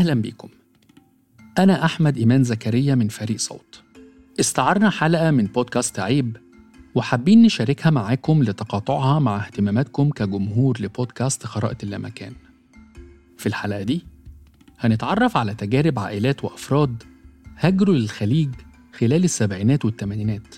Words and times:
أهلا 0.00 0.14
بيكم 0.14 0.48
أنا 1.58 1.84
أحمد 1.84 2.16
إيمان 2.16 2.44
زكريا 2.44 2.94
من 2.94 3.08
فريق 3.08 3.38
صوت. 3.38 3.82
استعرنا 4.40 4.90
حلقة 4.90 5.30
من 5.30 5.44
بودكاست 5.44 5.98
عيب 6.00 6.36
وحابين 6.94 7.42
نشاركها 7.42 7.90
معاكم 7.90 8.42
لتقاطعها 8.42 9.18
مع 9.18 9.36
اهتماماتكم 9.46 10.10
كجمهور 10.10 10.76
لبودكاست 10.80 11.46
خرائط 11.46 11.82
اللامكان. 11.82 12.32
في 13.38 13.46
الحلقة 13.46 13.82
دي 13.82 14.04
هنتعرف 14.78 15.36
على 15.36 15.54
تجارب 15.54 15.98
عائلات 15.98 16.44
وأفراد 16.44 17.02
هاجروا 17.58 17.94
للخليج 17.94 18.50
خلال 18.92 19.24
السبعينات 19.24 19.84
والثمانينات 19.84 20.54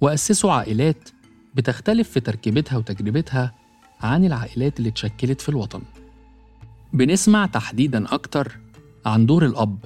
وأسسوا 0.00 0.52
عائلات 0.52 1.08
بتختلف 1.54 2.10
في 2.10 2.20
تركيبتها 2.20 2.76
وتجربتها 2.76 3.54
عن 4.00 4.24
العائلات 4.24 4.78
اللي 4.78 4.88
اتشكلت 4.88 5.40
في 5.40 5.48
الوطن. 5.48 5.82
بنسمع 6.94 7.46
تحديدا 7.46 8.14
أكتر 8.14 8.58
عن 9.06 9.26
دور 9.26 9.44
الأب 9.46 9.78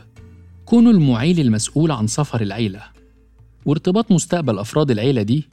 كونه 0.64 0.91
المعيل 0.91 1.41
المسؤول 1.41 1.91
عن 1.91 2.06
سفر 2.06 2.41
العيلة 2.41 2.83
وارتباط 3.67 4.12
مستقبل 4.12 4.59
أفراد 4.59 4.91
العيلة 4.91 5.23
دي 5.23 5.48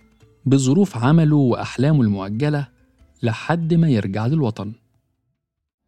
بظروف 0.46 0.98
عمله 0.98 1.36
وأحلامه 1.36 2.02
المؤجلة 2.02 2.68
لحد 3.24 3.74
ما 3.74 3.90
يرجع 3.90 4.28
للوطن. 4.28 4.74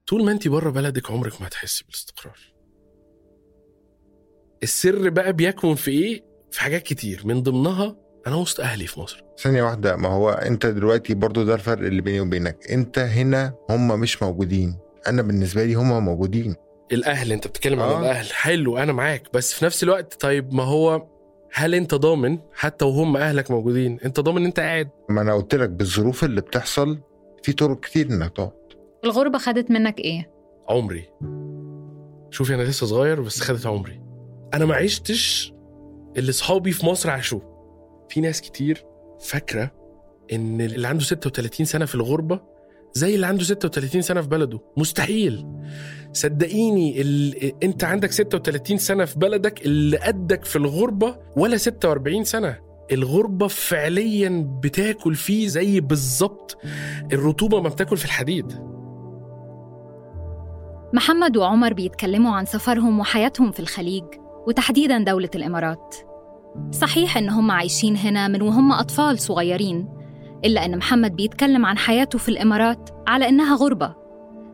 طول 0.07 0.25
ما 0.25 0.31
انت 0.31 0.47
بره 0.47 0.69
بلدك 0.69 1.11
عمرك 1.11 1.41
ما 1.41 1.47
هتحسي 1.47 1.83
بالاستقرار. 1.83 2.37
السر 4.63 5.09
بقى 5.09 5.33
بيكمن 5.33 5.75
في 5.75 5.91
إيه؟ 5.91 6.23
في 6.51 6.61
حاجات 6.61 6.83
كتير. 6.83 7.21
من 7.25 7.43
ضمنها 7.43 7.95
أنا 8.27 8.35
وسط 8.35 8.59
أهلي 8.59 8.87
في 8.87 8.99
مصر. 8.99 9.23
ثانية 9.39 9.63
واحدة 9.63 9.95
ما 9.95 10.09
هو 10.09 10.29
انت 10.29 10.65
دلوقتي 10.65 11.13
برضو 11.13 11.43
ده 11.43 11.55
الفرق 11.55 11.85
اللي 11.85 12.01
بيني 12.01 12.19
وبينك. 12.19 12.57
انت 12.71 12.99
هنا 12.99 13.53
هم 13.69 13.99
مش 13.99 14.23
موجودين. 14.23 14.77
أنا 15.07 15.21
بالنسبة 15.21 15.63
لي 15.63 15.73
هم 15.73 16.05
موجودين. 16.05 16.55
الأهل 16.91 17.31
أنت 17.31 17.47
بتتكلم 17.47 17.79
عن 17.79 17.89
آه. 17.89 17.99
الأهل. 17.99 18.25
حلو 18.33 18.77
أنا 18.77 18.93
معاك. 18.93 19.27
بس 19.33 19.53
في 19.53 19.65
نفس 19.65 19.83
الوقت 19.83 20.13
طيب 20.21 20.53
ما 20.53 20.63
هو 20.63 21.07
هل 21.53 21.75
أنت 21.75 21.95
ضامن 21.95 22.39
حتى 22.53 22.85
وهم 22.85 23.17
أهلك 23.17 23.51
موجودين؟ 23.51 23.99
أنت 24.05 24.19
ضامن 24.19 24.45
أنت 24.45 24.59
قاعد. 24.59 24.89
ما 25.09 25.21
أنا 25.21 25.33
قلت 25.33 25.55
لك 25.55 25.69
بالظروف 25.69 26.23
اللي 26.23 26.41
بتحصل 26.41 26.99
في 27.43 27.53
طرق 27.53 27.79
كتير 27.79 28.09
انك 28.09 28.31
تقعد. 28.35 28.51
الغربة 29.03 29.37
خدت 29.37 29.71
منك 29.71 29.99
إيه؟ 29.99 30.31
عمري. 30.69 31.09
شوفي 32.31 32.55
أنا 32.55 32.63
لسه 32.63 32.85
صغير 32.87 33.21
بس 33.21 33.41
خدت 33.41 33.65
عمري. 33.65 34.01
أنا 34.53 34.65
ما 34.65 34.75
عشتش 34.75 35.53
اللي 36.17 36.31
صحابي 36.31 36.71
في 36.71 36.85
مصر 36.85 37.09
عاشوه. 37.09 37.57
في 38.09 38.21
ناس 38.21 38.41
كتير 38.41 38.85
فاكرة 39.19 39.71
إن 40.33 40.61
اللي 40.61 40.87
عنده 40.87 41.03
36 41.03 41.65
سنة 41.65 41.85
في 41.85 41.95
الغربة 41.95 42.39
زي 42.97 43.15
اللي 43.15 43.27
عنده 43.27 43.43
36 43.43 44.01
سنة 44.01 44.21
في 44.21 44.27
بلده. 44.27 44.59
مستحيل. 44.77 45.45
صدقيني 46.13 47.01
ال... 47.01 47.35
انت 47.63 47.83
عندك 47.83 48.11
36 48.11 48.77
سنة 48.77 49.05
في 49.05 49.19
بلدك 49.19 49.65
اللي 49.65 49.97
قدك 49.97 50.45
في 50.45 50.55
الغربة 50.55 51.17
ولا 51.37 51.57
46 51.57 52.23
سنة. 52.23 52.57
الغربة 52.91 53.47
فعليا 53.47 54.59
بتاكل 54.63 55.15
فيه 55.15 55.47
زي 55.47 55.79
بالظبط 55.79 56.57
الرطوبة 57.13 57.61
ما 57.61 57.69
بتاكل 57.69 57.97
في 57.97 58.05
الحديد. 58.05 58.53
محمد 60.93 61.37
وعمر 61.37 61.73
بيتكلموا 61.73 62.35
عن 62.35 62.45
سفرهم 62.45 62.99
وحياتهم 62.99 63.51
في 63.51 63.59
الخليج 63.59 64.03
وتحديداً 64.47 65.03
دولة 65.03 65.29
الإمارات. 65.35 65.95
صحيح 66.71 67.17
إن 67.17 67.29
هم 67.29 67.51
عايشين 67.51 67.97
هنا 67.97 68.27
من 68.27 68.41
وهم 68.41 68.71
أطفال 68.71 69.19
صغيرين 69.19 69.96
إلا 70.45 70.65
إن 70.65 70.77
محمد 70.77 71.15
بيتكلم 71.15 71.65
عن 71.65 71.77
حياته 71.77 72.19
في 72.19 72.29
الإمارات 72.29 72.89
على 73.07 73.29
إنها 73.29 73.55
غربة. 73.55 73.95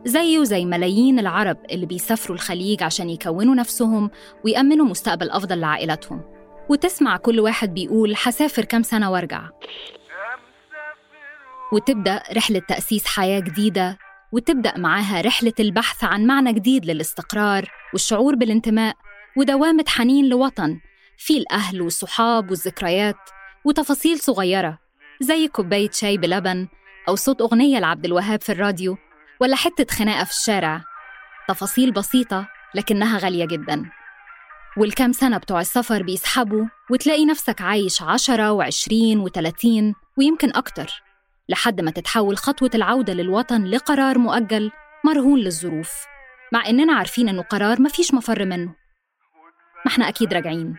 زيه 0.04 0.44
زي 0.44 0.64
ملايين 0.64 1.18
العرب 1.18 1.56
اللي 1.70 1.86
بيسافروا 1.86 2.36
الخليج 2.36 2.82
عشان 2.82 3.10
يكونوا 3.10 3.54
نفسهم 3.54 4.10
ويأمنوا 4.44 4.86
مستقبل 4.86 5.30
أفضل 5.30 5.60
لعائلتهم 5.60 6.22
وتسمع 6.68 7.16
كل 7.16 7.40
واحد 7.40 7.74
بيقول 7.74 8.16
حسافر 8.16 8.64
كام 8.64 8.82
سنة 8.82 9.10
وارجع. 9.10 9.48
وتبدأ 11.72 12.22
رحلة 12.36 12.58
تأسيس 12.68 13.06
حياة 13.06 13.40
جديدة 13.40 13.98
وتبدأ 14.32 14.78
معاها 14.78 15.20
رحلة 15.20 15.52
البحث 15.60 16.04
عن 16.04 16.26
معنى 16.26 16.52
جديد 16.52 16.86
للاستقرار 16.86 17.68
والشعور 17.92 18.34
بالانتماء 18.34 18.94
ودوامة 19.36 19.84
حنين 19.88 20.28
لوطن 20.28 20.80
فيه 21.18 21.38
الأهل 21.38 21.82
والصحاب 21.82 22.50
والذكريات 22.50 23.16
وتفاصيل 23.64 24.18
صغيرة. 24.18 24.83
زي 25.24 25.48
كوباية 25.48 25.90
شاي 25.90 26.18
بلبن 26.18 26.68
أو 27.08 27.16
صوت 27.16 27.40
أغنية 27.40 27.78
لعبد 27.78 28.04
الوهاب 28.04 28.42
في 28.42 28.52
الراديو 28.52 28.96
ولا 29.40 29.56
حتة 29.56 29.94
خناقة 29.94 30.24
في 30.24 30.30
الشارع. 30.30 30.84
تفاصيل 31.48 31.92
بسيطة 31.92 32.48
لكنها 32.74 33.18
غالية 33.18 33.44
جدا. 33.44 33.90
والكام 34.76 35.12
سنة 35.12 35.38
بتوع 35.38 35.60
السفر 35.60 36.02
بيسحبوا 36.02 36.66
وتلاقي 36.90 37.24
نفسك 37.26 37.60
عايش 37.60 38.02
عشرة 38.02 38.52
وعشرين 38.52 39.18
وتلاتين 39.18 39.94
ويمكن 40.18 40.52
أكتر 40.54 41.02
لحد 41.48 41.80
ما 41.80 41.90
تتحول 41.90 42.36
خطوة 42.36 42.70
العودة 42.74 43.12
للوطن 43.12 43.64
لقرار 43.64 44.18
مؤجل 44.18 44.70
مرهون 45.04 45.38
للظروف 45.38 45.92
مع 46.52 46.68
إننا 46.68 46.92
عارفين 46.92 47.28
إنه 47.28 47.42
قرار 47.42 47.82
مفيش 47.82 48.14
مفر 48.14 48.44
منه. 48.44 48.74
ما 49.86 49.92
إحنا 49.92 50.08
أكيد 50.08 50.34
راجعين. 50.34 50.76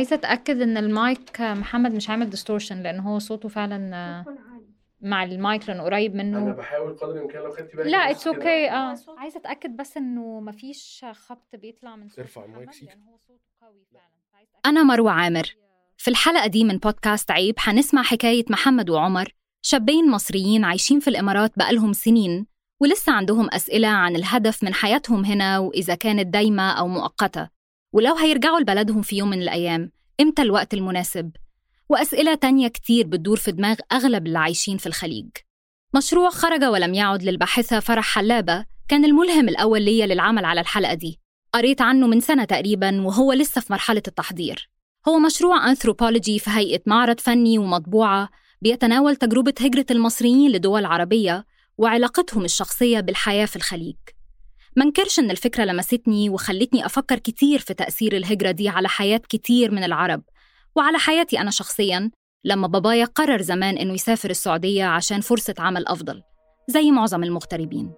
عايزة 0.00 0.16
أتأكد 0.16 0.60
إن 0.60 0.76
المايك 0.76 1.40
محمد 1.40 1.94
مش 1.94 2.10
عامل 2.10 2.30
distortion 2.30 2.82
لأن 2.82 3.00
هو 3.00 3.18
صوته 3.18 3.48
فعلا 3.48 4.24
مع 5.00 5.24
المايك 5.24 5.68
لأنه 5.68 5.82
قريب 5.82 6.14
منه. 6.14 6.52
بحاول 6.52 6.96
قدر 6.96 7.12
الإمكان 7.12 7.42
لو 7.42 7.50
خدتي 7.50 7.76
بالك 7.76 7.86
لا 7.86 7.98
it's. 7.98 8.26
okay 8.26 8.70
آه. 8.70 8.96
عايزة 9.18 9.38
أتأكد 9.40 9.76
بس 9.76 9.96
إنه 9.96 10.40
مفيش 10.40 11.04
خبط 11.12 11.56
بيطلع 11.56 11.96
من 11.96 12.08
صوت 12.08 12.18
ارفع 12.18 12.44
المايك 12.44 12.72
سيكا. 12.72 12.90
لأن 12.90 13.02
هو 13.02 13.16
صوته 13.16 13.44
قوي 13.62 13.86
أنا 14.66 14.82
مروة 14.82 15.10
عامر. 15.10 15.56
في 15.96 16.10
الحلقة 16.10 16.46
دي 16.46 16.64
من 16.64 16.78
بودكاست 16.78 17.30
عيب 17.30 17.58
حنسمع 17.58 18.02
حكاية 18.02 18.44
محمد 18.50 18.90
وعمر 18.90 19.34
شابين 19.62 20.10
مصريين 20.10 20.64
عايشين 20.64 21.00
في 21.00 21.08
الإمارات 21.08 21.52
بقالهم 21.56 21.92
سنين 21.92 22.46
ولسه 22.80 23.12
عندهم 23.12 23.48
أسئلة 23.52 23.88
عن 23.88 24.16
الهدف 24.16 24.64
من 24.64 24.74
حياتهم 24.74 25.24
هنا 25.24 25.58
وإذا 25.58 25.94
كانت 25.94 26.26
دايمة 26.26 26.72
أو 26.72 26.88
مؤقتة. 26.88 27.59
ولو 27.92 28.14
هيرجعوا 28.14 28.60
لبلدهم 28.60 29.02
في 29.02 29.16
يوم 29.16 29.30
من 29.30 29.42
الأيام 29.42 29.92
إمتى 30.20 30.42
الوقت 30.42 30.74
المناسب؟ 30.74 31.30
وأسئلة 31.88 32.34
تانية 32.34 32.68
كتير 32.68 33.06
بتدور 33.06 33.36
في 33.36 33.52
دماغ 33.52 33.76
أغلب 33.92 34.26
اللي 34.26 34.38
عايشين 34.38 34.76
في 34.76 34.86
الخليج. 34.86 35.28
مشروع 35.94 36.30
خرج 36.30 36.64
ولم 36.64 36.94
يعد 36.94 37.22
للباحثة 37.22 37.80
فرح 37.80 38.04
حلابة 38.14 38.64
كان 38.88 39.04
الملهم 39.04 39.48
الأول 39.48 39.82
ليا 39.82 40.06
للعمل 40.06 40.44
على 40.44 40.60
الحلقة 40.60 40.94
دي. 40.94 41.20
قريت 41.52 41.80
عنه 41.82 42.06
من 42.06 42.20
سنة 42.20 42.44
تقريبا 42.44 43.00
وهو 43.00 43.32
لسه 43.32 43.60
في 43.60 43.72
مرحلة 43.72 44.02
التحضير. 44.08 44.70
هو 45.08 45.18
مشروع 45.18 45.68
أنثروبولوجي 45.68 46.38
في 46.38 46.50
هيئة 46.50 46.80
معرض 46.86 47.20
فني 47.20 47.58
ومطبوعة 47.58 48.28
بيتناول 48.62 49.16
تجربة 49.16 49.54
هجرة 49.60 49.86
المصريين 49.90 50.50
لدول 50.50 50.84
عربية 50.84 51.46
وعلاقتهم 51.78 52.44
الشخصية 52.44 53.00
بالحياة 53.00 53.46
في 53.46 53.56
الخليج. 53.56 53.96
منكرش 54.76 55.18
إن 55.18 55.30
الفكرة 55.30 55.64
لمستني 55.64 56.30
وخلتني 56.30 56.86
أفكر 56.86 57.18
كتير 57.18 57.58
في 57.58 57.74
تأثير 57.74 58.16
الهجرة 58.16 58.50
دي 58.50 58.68
على 58.68 58.88
حياة 58.88 59.20
كتير 59.28 59.70
من 59.70 59.84
العرب. 59.84 60.22
وعلى 60.76 60.98
حياتي 60.98 61.40
أنا 61.40 61.50
شخصياً 61.50 62.10
لما 62.44 62.66
بابايا 62.66 63.04
قرر 63.04 63.42
زمان 63.42 63.76
إنه 63.78 63.94
يسافر 63.94 64.30
السعودية 64.30 64.84
عشان 64.84 65.20
فرصة 65.20 65.54
عمل 65.58 65.86
أفضل 65.86 66.22
زي 66.68 66.90
معظم 66.90 67.24
المغتربين. 67.24 67.92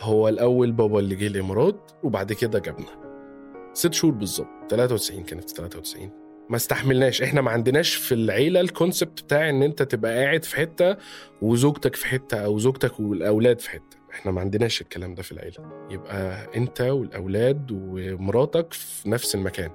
هو 0.00 0.28
الأول 0.28 0.72
بابا 0.72 0.98
اللي 0.98 1.14
جه 1.14 1.26
الإمارات 1.26 1.92
وبعد 2.02 2.32
كده 2.32 2.58
جابنا. 2.58 3.06
ست 3.72 3.94
شهور 3.94 4.14
بالظبط 4.14 4.48
93 4.70 5.22
كانت 5.24 5.50
93 5.50 6.10
ما 6.50 6.56
استحملناش 6.56 7.22
إحنا 7.22 7.40
ما 7.40 7.50
عندناش 7.50 7.94
في 7.94 8.14
العيلة 8.14 8.60
الكونسبت 8.60 9.22
بتاع 9.22 9.50
إن 9.50 9.62
أنت 9.62 9.82
تبقى 9.82 10.24
قاعد 10.24 10.44
في 10.44 10.56
حتة 10.56 10.96
وزوجتك 11.42 11.94
في 11.96 12.06
حتة 12.06 12.36
أو 12.36 12.58
زوجتك 12.58 13.00
والأولاد 13.00 13.60
في 13.60 13.70
حتة. 13.70 13.96
إحنا 14.16 14.32
ما 14.32 14.40
عندناش 14.40 14.80
الكلام 14.80 15.14
ده 15.14 15.22
في 15.22 15.32
العيلة. 15.32 15.86
يبقى 15.90 16.48
انت 16.56 16.80
والأولاد 16.80 17.66
ومراتك 17.72 18.72
في 18.72 19.08
نفس 19.08 19.34
المكان. 19.34 19.70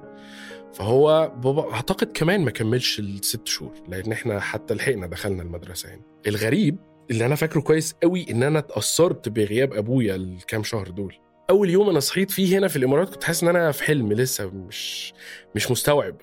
فهو 0.73 1.31
بابا 1.37 1.73
أعتقد 1.73 2.11
كمان 2.13 2.41
ما 2.45 2.51
كملش 2.51 2.99
الست 2.99 3.47
شهور 3.47 3.73
لأن 3.87 4.11
إحنا 4.11 4.39
حتى 4.39 4.73
لحقنا 4.73 5.07
دخلنا 5.07 5.43
المدرسة 5.43 5.89
يعني. 5.89 6.01
الغريب 6.27 6.77
اللي 7.11 7.25
أنا 7.25 7.35
فاكره 7.35 7.61
كويس 7.61 7.95
قوي 8.03 8.25
إن 8.31 8.43
أنا 8.43 8.59
اتأثرت 8.59 9.29
بغياب 9.29 9.73
أبويا 9.73 10.15
الكام 10.15 10.63
شهر 10.63 10.87
دول. 10.89 11.15
أول 11.49 11.69
يوم 11.69 11.89
أنا 11.89 11.99
صحيت 11.99 12.31
فيه 12.31 12.57
هنا 12.57 12.67
في 12.67 12.75
الإمارات 12.75 13.09
كنت 13.09 13.23
حاسس 13.23 13.43
إن 13.43 13.49
أنا 13.49 13.71
في 13.71 13.83
حلم 13.83 14.13
لسه 14.13 14.49
مش 14.49 15.13
مش 15.55 15.71
مستوعب. 15.71 16.15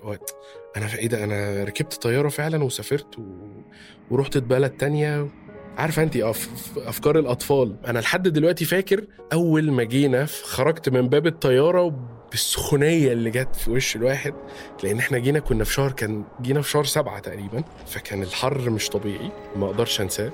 أنا 0.76 0.86
في 0.86 0.98
إيه 0.98 1.06
ده؟ 1.08 1.24
أنا 1.24 1.64
ركبت 1.64 1.94
طيارة 1.94 2.28
فعلا 2.28 2.64
وسافرت 2.64 3.18
و... 3.18 3.22
ورحت 4.10 4.38
بلد 4.38 4.70
تانية 4.70 5.28
عارفة 5.78 6.02
انت 6.02 6.16
أف... 6.16 6.48
أفكار 6.76 7.19
الأطفال. 7.19 7.75
أنا 7.86 7.98
لحد 7.98 8.28
دلوقتي 8.28 8.64
فاكر 8.64 9.04
أول 9.32 9.70
ما 9.70 9.82
جينا 9.82 10.26
خرجت 10.26 10.88
من 10.88 11.08
باب 11.08 11.26
الطيارة 11.26 11.94
بالسخونيه 12.30 13.12
اللي 13.12 13.30
جت 13.30 13.56
في 13.56 13.70
وش 13.70 13.96
الواحد 13.96 14.34
لأن 14.82 14.98
إحنا 14.98 15.19
جينا 15.19 15.38
كنا 15.38 15.64
في 15.64 15.72
شهر 15.72 15.92
كان 15.92 16.25
جينا 16.42 16.62
في 16.62 16.70
شهر 16.70 16.84
سبعة 16.84 17.19
تقريبا 17.19 17.64
فكان 17.86 18.22
الحر 18.22 18.70
مش 18.70 18.88
طبيعي 18.88 19.30
ما 19.56 19.66
أقدرش 19.66 20.00
أنساه. 20.00 20.32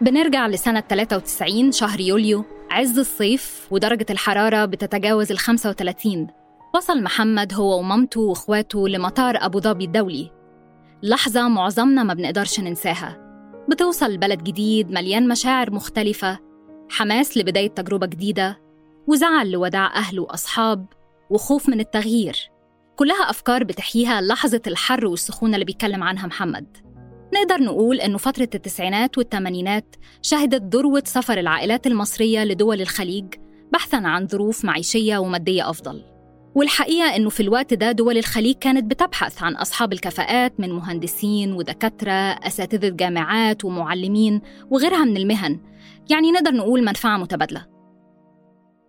بنرجع 0.00 0.46
لسنة 0.46 0.80
93 0.80 1.72
شهر 1.72 2.00
يوليو 2.00 2.44
عز 2.70 2.98
الصيف 2.98 3.66
ودرجة 3.70 4.06
الحرارة 4.10 4.64
بتتجاوز 4.64 5.32
ال 5.32 5.38
35 5.38 6.26
وصل 6.74 7.02
محمد 7.02 7.54
هو 7.54 7.78
ومامته 7.78 8.20
وإخواته 8.20 8.88
لمطار 8.88 9.36
أبو 9.36 9.60
ظبي 9.60 9.84
الدولي. 9.84 10.30
لحظة 11.02 11.48
معظمنا 11.48 12.02
ما 12.02 12.14
بنقدرش 12.14 12.60
ننساها. 12.60 13.16
بتوصل 13.68 14.10
لبلد 14.10 14.42
جديد 14.42 14.90
مليان 14.90 15.28
مشاعر 15.28 15.70
مختلفة 15.70 16.38
حماس 16.90 17.36
لبداية 17.36 17.68
تجربة 17.68 18.06
جديدة 18.06 18.60
وزعل 19.06 19.50
لوداع 19.50 19.96
أهل 19.96 20.20
وأصحاب 20.20 20.86
وخوف 21.30 21.68
من 21.68 21.80
التغيير. 21.80 22.50
كلها 22.96 23.30
أفكار 23.30 23.64
بتحييها 23.64 24.20
لحظة 24.20 24.62
الحر 24.66 25.06
والسخونة 25.06 25.54
اللي 25.54 25.64
بيتكلم 25.64 26.02
عنها 26.02 26.26
محمد. 26.26 26.76
نقدر 27.34 27.62
نقول 27.62 28.00
إنه 28.00 28.18
فترة 28.18 28.48
التسعينات 28.54 29.18
والثمانينات 29.18 29.96
شهدت 30.22 30.76
ذروة 30.76 31.02
سفر 31.06 31.38
العائلات 31.38 31.86
المصرية 31.86 32.44
لدول 32.44 32.80
الخليج 32.80 33.34
بحثاً 33.72 33.96
عن 33.96 34.26
ظروف 34.26 34.64
معيشية 34.64 35.18
ومادية 35.18 35.70
أفضل. 35.70 36.13
والحقيقة 36.54 37.16
إنه 37.16 37.30
في 37.30 37.40
الوقت 37.40 37.74
ده 37.74 37.92
دول 37.92 38.18
الخليج 38.18 38.56
كانت 38.56 38.90
بتبحث 38.90 39.42
عن 39.42 39.56
أصحاب 39.56 39.92
الكفاءات 39.92 40.60
من 40.60 40.72
مهندسين 40.72 41.52
ودكاترة 41.52 42.12
أساتذة 42.12 42.88
جامعات 42.88 43.64
ومعلمين 43.64 44.40
وغيرها 44.70 45.04
من 45.04 45.16
المهن. 45.16 45.60
يعني 46.10 46.32
نقدر 46.32 46.50
نقول 46.50 46.84
منفعة 46.84 47.16
متبادلة. 47.16 47.66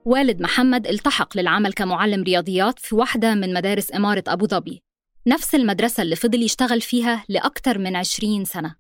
والد 0.05 0.41
محمد 0.41 0.87
التحق 0.87 1.37
للعمل 1.37 1.73
كمعلم 1.73 2.23
رياضيات 2.23 2.79
في 2.79 2.95
واحدة 2.95 3.35
من 3.35 3.53
مدارس 3.53 3.93
إمارة 3.95 4.23
أبو 4.27 4.47
ظبي. 4.47 4.83
نفس 5.27 5.55
المدرسة 5.55 6.03
اللي 6.03 6.15
فضل 6.15 6.43
يشتغل 6.43 6.81
فيها 6.81 7.25
لأكثر 7.29 7.77
من 7.77 7.95
20 7.95 8.45
سنة. 8.45 8.75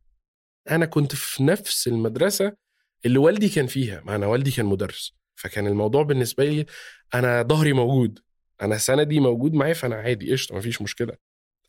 أنا 0.71 0.85
كنت 0.85 1.15
في 1.15 1.43
نفس 1.43 1.87
المدرسة 1.87 2.53
اللي 3.05 3.17
والدي 3.17 3.49
كان 3.49 3.67
فيها 3.67 4.01
ما 4.05 4.15
أنا 4.15 4.27
والدي 4.27 4.51
كان 4.51 4.65
مدرس. 4.65 5.13
فكان 5.35 5.67
الموضوع 5.67 6.03
بالنسبة 6.03 6.45
لي 6.45 6.65
أنا 7.13 7.43
ظهري 7.43 7.73
موجود. 7.73 8.19
أنا 8.61 8.77
سندي 8.77 9.19
موجود 9.19 9.53
معايا 9.53 9.73
فأنا 9.73 9.95
عادي 9.95 10.31
قشطة 10.31 10.55
مفيش 10.55 10.81
مشكلة. 10.81 11.17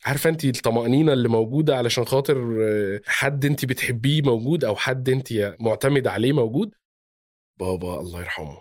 عارفة 0.05 0.29
انت 0.29 0.45
الطمأنينة 0.45 1.13
اللي 1.13 1.27
موجودة 1.29 1.77
علشان 1.77 2.05
خاطر 2.05 2.57
آه، 2.61 3.01
حد 3.05 3.45
انت 3.45 3.65
بتحبيه 3.65 4.21
موجود 4.21 4.63
أو 4.63 4.75
حد 4.75 5.09
انت 5.09 5.55
معتمد 5.59 6.07
عليه 6.07 6.33
موجود؟ 6.33 6.75
بابا 7.59 7.99
الله 8.01 8.19
يرحمه. 8.19 8.57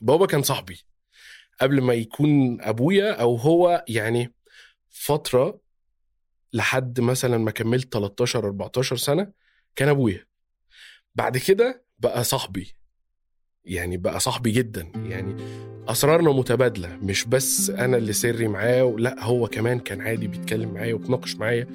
بابا 0.00 0.26
كان 0.26 0.42
صاحبي. 0.42 0.80
قبل 1.60 1.80
ما 1.80 1.94
يكون 1.94 2.60
أبويا 2.60 3.12
أو 3.12 3.36
هو 3.36 3.84
يعني 3.88 4.34
فترة 4.90 5.60
لحد 6.52 7.00
مثلا 7.00 7.38
ما 7.38 7.50
كملت 7.50 7.92
13 7.92 8.46
14 8.46 8.96
سنة 8.96 9.32
كان 9.76 9.88
أبويا. 9.88 10.26
بعد 11.14 11.38
كده 11.38 11.84
بقى 11.98 12.24
صاحبي. 12.24 12.76
يعني 13.64 13.96
بقى 13.96 14.20
صاحبي 14.20 14.50
جدا. 14.50 14.92
يعني 14.94 15.36
أسرارنا 15.88 16.32
متبادلة 16.32 16.88
مش 17.02 17.24
بس 17.24 17.70
أنا 17.70 17.96
اللي 17.96 18.12
سري 18.12 18.48
معاه 18.48 18.94
لأ 18.98 19.24
هو 19.24 19.46
كمان 19.46 19.78
كان 19.78 20.00
عادي 20.00 20.26
بيتكلم 20.26 20.74
معايا 20.74 20.94
وبيتناقش 20.94 21.36
معايا. 21.36 21.66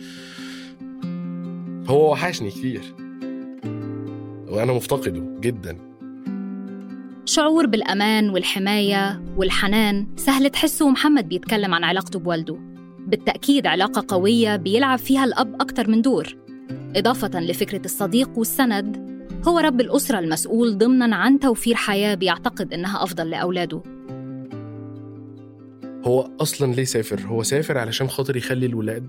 هو 1.87 2.11
وحشني 2.11 2.49
كتير. 2.49 2.81
وأنا 4.47 4.73
مفتقده 4.73 5.23
جدا. 5.39 5.77
شعور 7.25 7.65
بالأمان 7.65 8.29
والحماية 8.29 9.21
والحنان 9.37 10.07
سهل 10.15 10.49
تحسه 10.49 10.89
محمد 10.89 11.29
بيتكلم 11.29 11.73
عن 11.73 11.83
علاقته 11.83 12.19
بوالده. 12.19 12.57
بالتأكيد 13.07 13.67
علاقة 13.67 14.05
قوية 14.07 14.55
بيلعب 14.55 14.99
فيها 14.99 15.23
الأب 15.23 15.61
أكتر 15.61 15.89
من 15.89 16.01
دور. 16.01 16.35
إضافة 16.95 17.39
لفكرة 17.39 17.85
الصديق 17.85 18.29
والسند 18.37 19.11
هو 19.47 19.59
رب 19.59 19.81
الأسرة 19.81 20.19
المسؤول 20.19 20.77
ضمناً 20.77 21.15
عن 21.15 21.39
توفير 21.39 21.75
حياة 21.75 22.15
بيعتقد 22.15 22.73
إنها 22.73 23.03
أفضل 23.03 23.29
لأولاده. 23.29 23.81
هو 26.05 26.29
أصلا 26.39 26.73
ليه 26.73 26.83
سافر؟ 26.83 27.21
هو 27.21 27.43
سافر 27.43 27.77
علشان 27.77 28.09
خاطر 28.09 28.35
يخلي 28.37 28.65
الولاد 28.65 29.07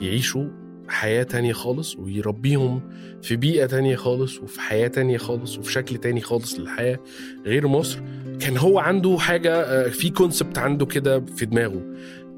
يعيشوا 0.00 0.44
حياة 0.88 1.22
تانية 1.22 1.52
خالص 1.52 1.96
ويربيهم 1.96 2.80
في 3.22 3.36
بيئة 3.36 3.66
تانية 3.66 3.96
خالص 3.96 4.38
وفي 4.38 4.60
حياة 4.60 4.88
تانية 4.88 5.18
خالص 5.18 5.58
وفي 5.58 5.72
شكل 5.72 5.96
تاني 5.96 6.20
خالص 6.20 6.58
للحياة 6.58 6.98
غير 7.46 7.66
مصر. 7.66 8.00
كان 8.40 8.56
هو 8.56 8.78
عنده 8.78 9.16
حاجة 9.18 9.54
آه، 9.62 9.88
في 9.88 10.10
كونسبت 10.10 10.58
عنده 10.58 10.86
كده 10.86 11.20
في 11.20 11.46
دماغه. 11.46 11.82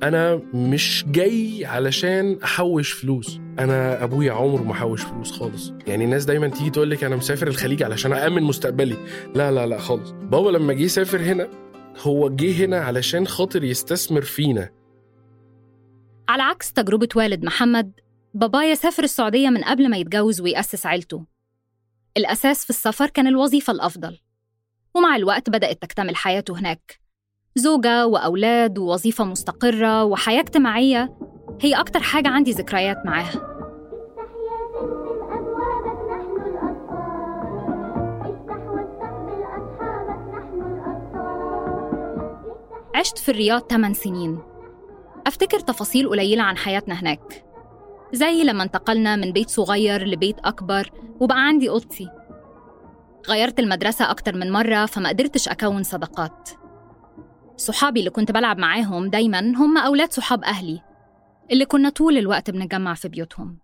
أنا 0.02 0.40
مش 0.54 1.04
جاي 1.08 1.66
علشان 1.66 2.38
أحوش 2.44 2.92
فلوس. 2.92 3.40
أنا 3.58 4.04
أبويا 4.04 4.32
عمره 4.32 4.62
ما 4.62 4.74
حوش 4.74 5.02
فلوس 5.02 5.32
خالص. 5.32 5.72
يعني 5.86 6.04
الناس 6.04 6.24
دايما 6.24 6.48
تيجي 6.48 6.70
تقول 6.70 6.90
لك 6.90 7.04
أنا 7.04 7.16
مسافر 7.16 7.46
الخليج 7.46 7.82
علشان 7.82 8.12
أأمن 8.12 8.42
مستقبلي. 8.42 8.96
لا 9.34 9.52
لا 9.52 9.66
لا 9.66 9.78
خالص. 9.78 10.10
بابا 10.10 10.50
لما 10.50 10.72
جه 10.72 10.82
يسافر 10.82 11.20
هنا 11.20 11.48
هو 12.00 12.28
جه 12.28 12.64
هنا 12.64 12.80
علشان 12.80 13.26
خاطر 13.26 13.64
يستثمر 13.64 14.22
فينا. 14.22 14.70
على 16.28 16.42
عكس 16.42 16.72
تجربة 16.72 17.08
والد 17.16 17.44
محمد 17.44 17.92
بابايا 18.34 18.74
سافر 18.74 19.04
السعودية 19.04 19.48
من 19.48 19.64
قبل 19.64 19.90
ما 19.90 19.96
يتجوز 19.96 20.40
ويأسس 20.40 20.86
عيلته. 20.86 21.24
الأساس 22.16 22.64
في 22.64 22.70
السفر 22.70 23.06
كان 23.06 23.26
الوظيفة 23.26 23.72
الأفضل. 23.72 24.18
ومع 24.94 25.16
الوقت 25.16 25.50
بدأت 25.50 25.82
تكتمل 25.82 26.16
حياته 26.16 26.58
هناك. 26.58 27.00
زوجة 27.54 28.06
وأولاد 28.06 28.78
ووظيفة 28.78 29.24
مستقرة 29.24 30.04
وحياة 30.04 30.40
اجتماعية 30.40 31.18
هي 31.60 31.74
أكتر 31.74 32.00
حاجة 32.00 32.28
عندي 32.28 32.50
ذكريات 32.50 33.06
معاها. 33.06 33.57
عشت 42.98 43.18
في 43.18 43.28
الرياض 43.28 43.60
8 43.60 43.94
سنين. 43.94 44.42
أفتكر 45.26 45.60
تفاصيل 45.60 46.08
قليلة 46.08 46.42
عن 46.42 46.56
حياتنا 46.56 46.94
هناك. 46.94 47.44
زي 48.12 48.44
لما 48.44 48.62
انتقلنا 48.62 49.16
من 49.16 49.32
بيت 49.32 49.48
صغير 49.48 50.04
لبيت 50.04 50.36
أكبر 50.44 50.90
وبقى 51.20 51.38
عندي 51.38 51.68
أوضتي. 51.70 52.08
غيرت 53.28 53.58
المدرسة 53.58 54.10
أكتر 54.10 54.34
من 54.36 54.52
مرة 54.52 54.86
فما 54.86 55.08
قدرتش 55.08 55.48
أكون 55.48 55.82
صداقات. 55.82 56.50
صحابي 57.56 58.00
اللي 58.00 58.10
كنت 58.10 58.32
بلعب 58.32 58.58
معاهم 58.58 59.10
دايما 59.10 59.38
هم 59.40 59.78
أولاد 59.78 60.12
صحاب 60.12 60.44
أهلي 60.44 60.82
اللي 61.52 61.64
كنا 61.64 61.88
طول 61.88 62.18
الوقت 62.18 62.50
بنتجمع 62.50 62.94
في 62.94 63.08
بيوتهم. 63.08 63.58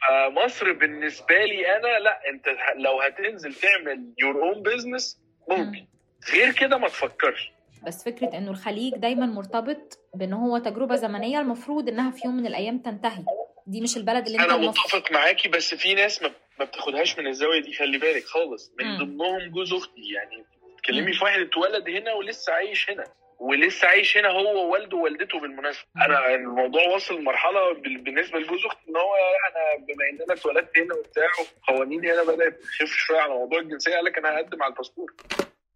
فمصر 0.00 0.72
بالنسبة 0.72 1.44
لي 1.44 1.76
أنا 1.76 1.98
لا 2.04 2.20
أنت 2.32 2.46
لو 2.84 3.00
هتنزل 3.00 3.54
تعمل 3.54 4.14
your 4.18 4.34
own 4.42 4.62
business 4.62 5.20
ممكن. 5.50 5.86
غير 6.32 6.52
كده 6.52 6.78
ما 6.78 6.88
تفكرش. 6.88 7.55
بس 7.86 8.04
فكرة 8.04 8.38
إنه 8.38 8.50
الخليج 8.50 8.94
دايما 8.94 9.26
مرتبط 9.26 9.98
بإن 10.14 10.32
هو 10.32 10.58
تجربة 10.58 10.96
زمنية 10.96 11.40
المفروض 11.40 11.88
إنها 11.88 12.10
في 12.10 12.20
يوم 12.24 12.36
من 12.36 12.46
الأيام 12.46 12.78
تنتهي 12.78 13.24
دي 13.66 13.80
مش 13.80 13.96
البلد 13.96 14.26
اللي 14.26 14.38
أنت 14.38 14.50
أنا 14.50 14.56
متفق 14.68 15.12
معاكي 15.12 15.48
بس 15.48 15.74
في 15.74 15.94
ناس 15.94 16.22
ما, 16.22 16.30
بتاخدهاش 16.60 17.18
من 17.18 17.26
الزاوية 17.26 17.62
دي 17.62 17.72
خلي 17.74 17.98
بالك 17.98 18.24
خالص 18.24 18.72
من. 18.78 18.98
ضمنهم 18.98 19.50
جوز 19.50 19.72
أختي 19.74 20.00
يعني 20.14 20.44
بتتكلمي 20.74 21.06
مم. 21.06 21.12
في 21.18 21.24
واحد 21.24 21.40
اتولد 21.40 21.88
هنا 21.88 22.12
ولسه 22.12 22.52
عايش 22.52 22.90
هنا 22.90 23.04
ولسه 23.40 23.88
عايش 23.88 24.16
هنا 24.18 24.28
هو 24.28 24.66
ووالده 24.68 24.96
ووالدته 24.96 25.40
بالمناسبة. 25.40 25.84
أنا 25.96 26.34
الموضوع 26.34 26.82
وصل 26.94 27.14
لمرحلة 27.18 27.72
بال- 27.74 27.98
بالنسبة 27.98 28.38
لجوز 28.38 28.64
أختي 28.66 28.88
إن 28.88 28.96
هو 28.96 29.14
أنا 29.50 29.84
بما 29.86 30.04
إن 30.12 30.22
أنا 30.22 30.34
اتولدت 30.40 30.78
هنا 30.78 30.94
وبتاع 30.94 31.26
قوانيني 31.68 32.12
هنا 32.12 32.22
بدأت 32.24 32.60
تخف 32.60 32.88
شوية 32.96 33.18
على 33.20 33.34
موضوع 33.34 33.58
الجنسية 33.58 33.94
قال 33.94 34.04
لك 34.04 34.18
أنا 34.18 34.36
هقدم 34.36 34.62
على 34.62 34.72
الباسبور 34.72 35.12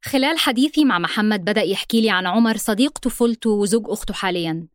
خلال 0.05 0.39
حديثي 0.39 0.85
مع 0.85 0.99
محمد 0.99 1.45
بدأ 1.45 1.63
يحكي 1.63 2.01
لي 2.01 2.11
عن 2.11 2.27
عمر 2.27 2.57
صديق 2.57 2.99
طفولته 2.99 3.51
وزوج 3.51 3.85
أخته 3.89 4.15
حالياً. 4.15 4.67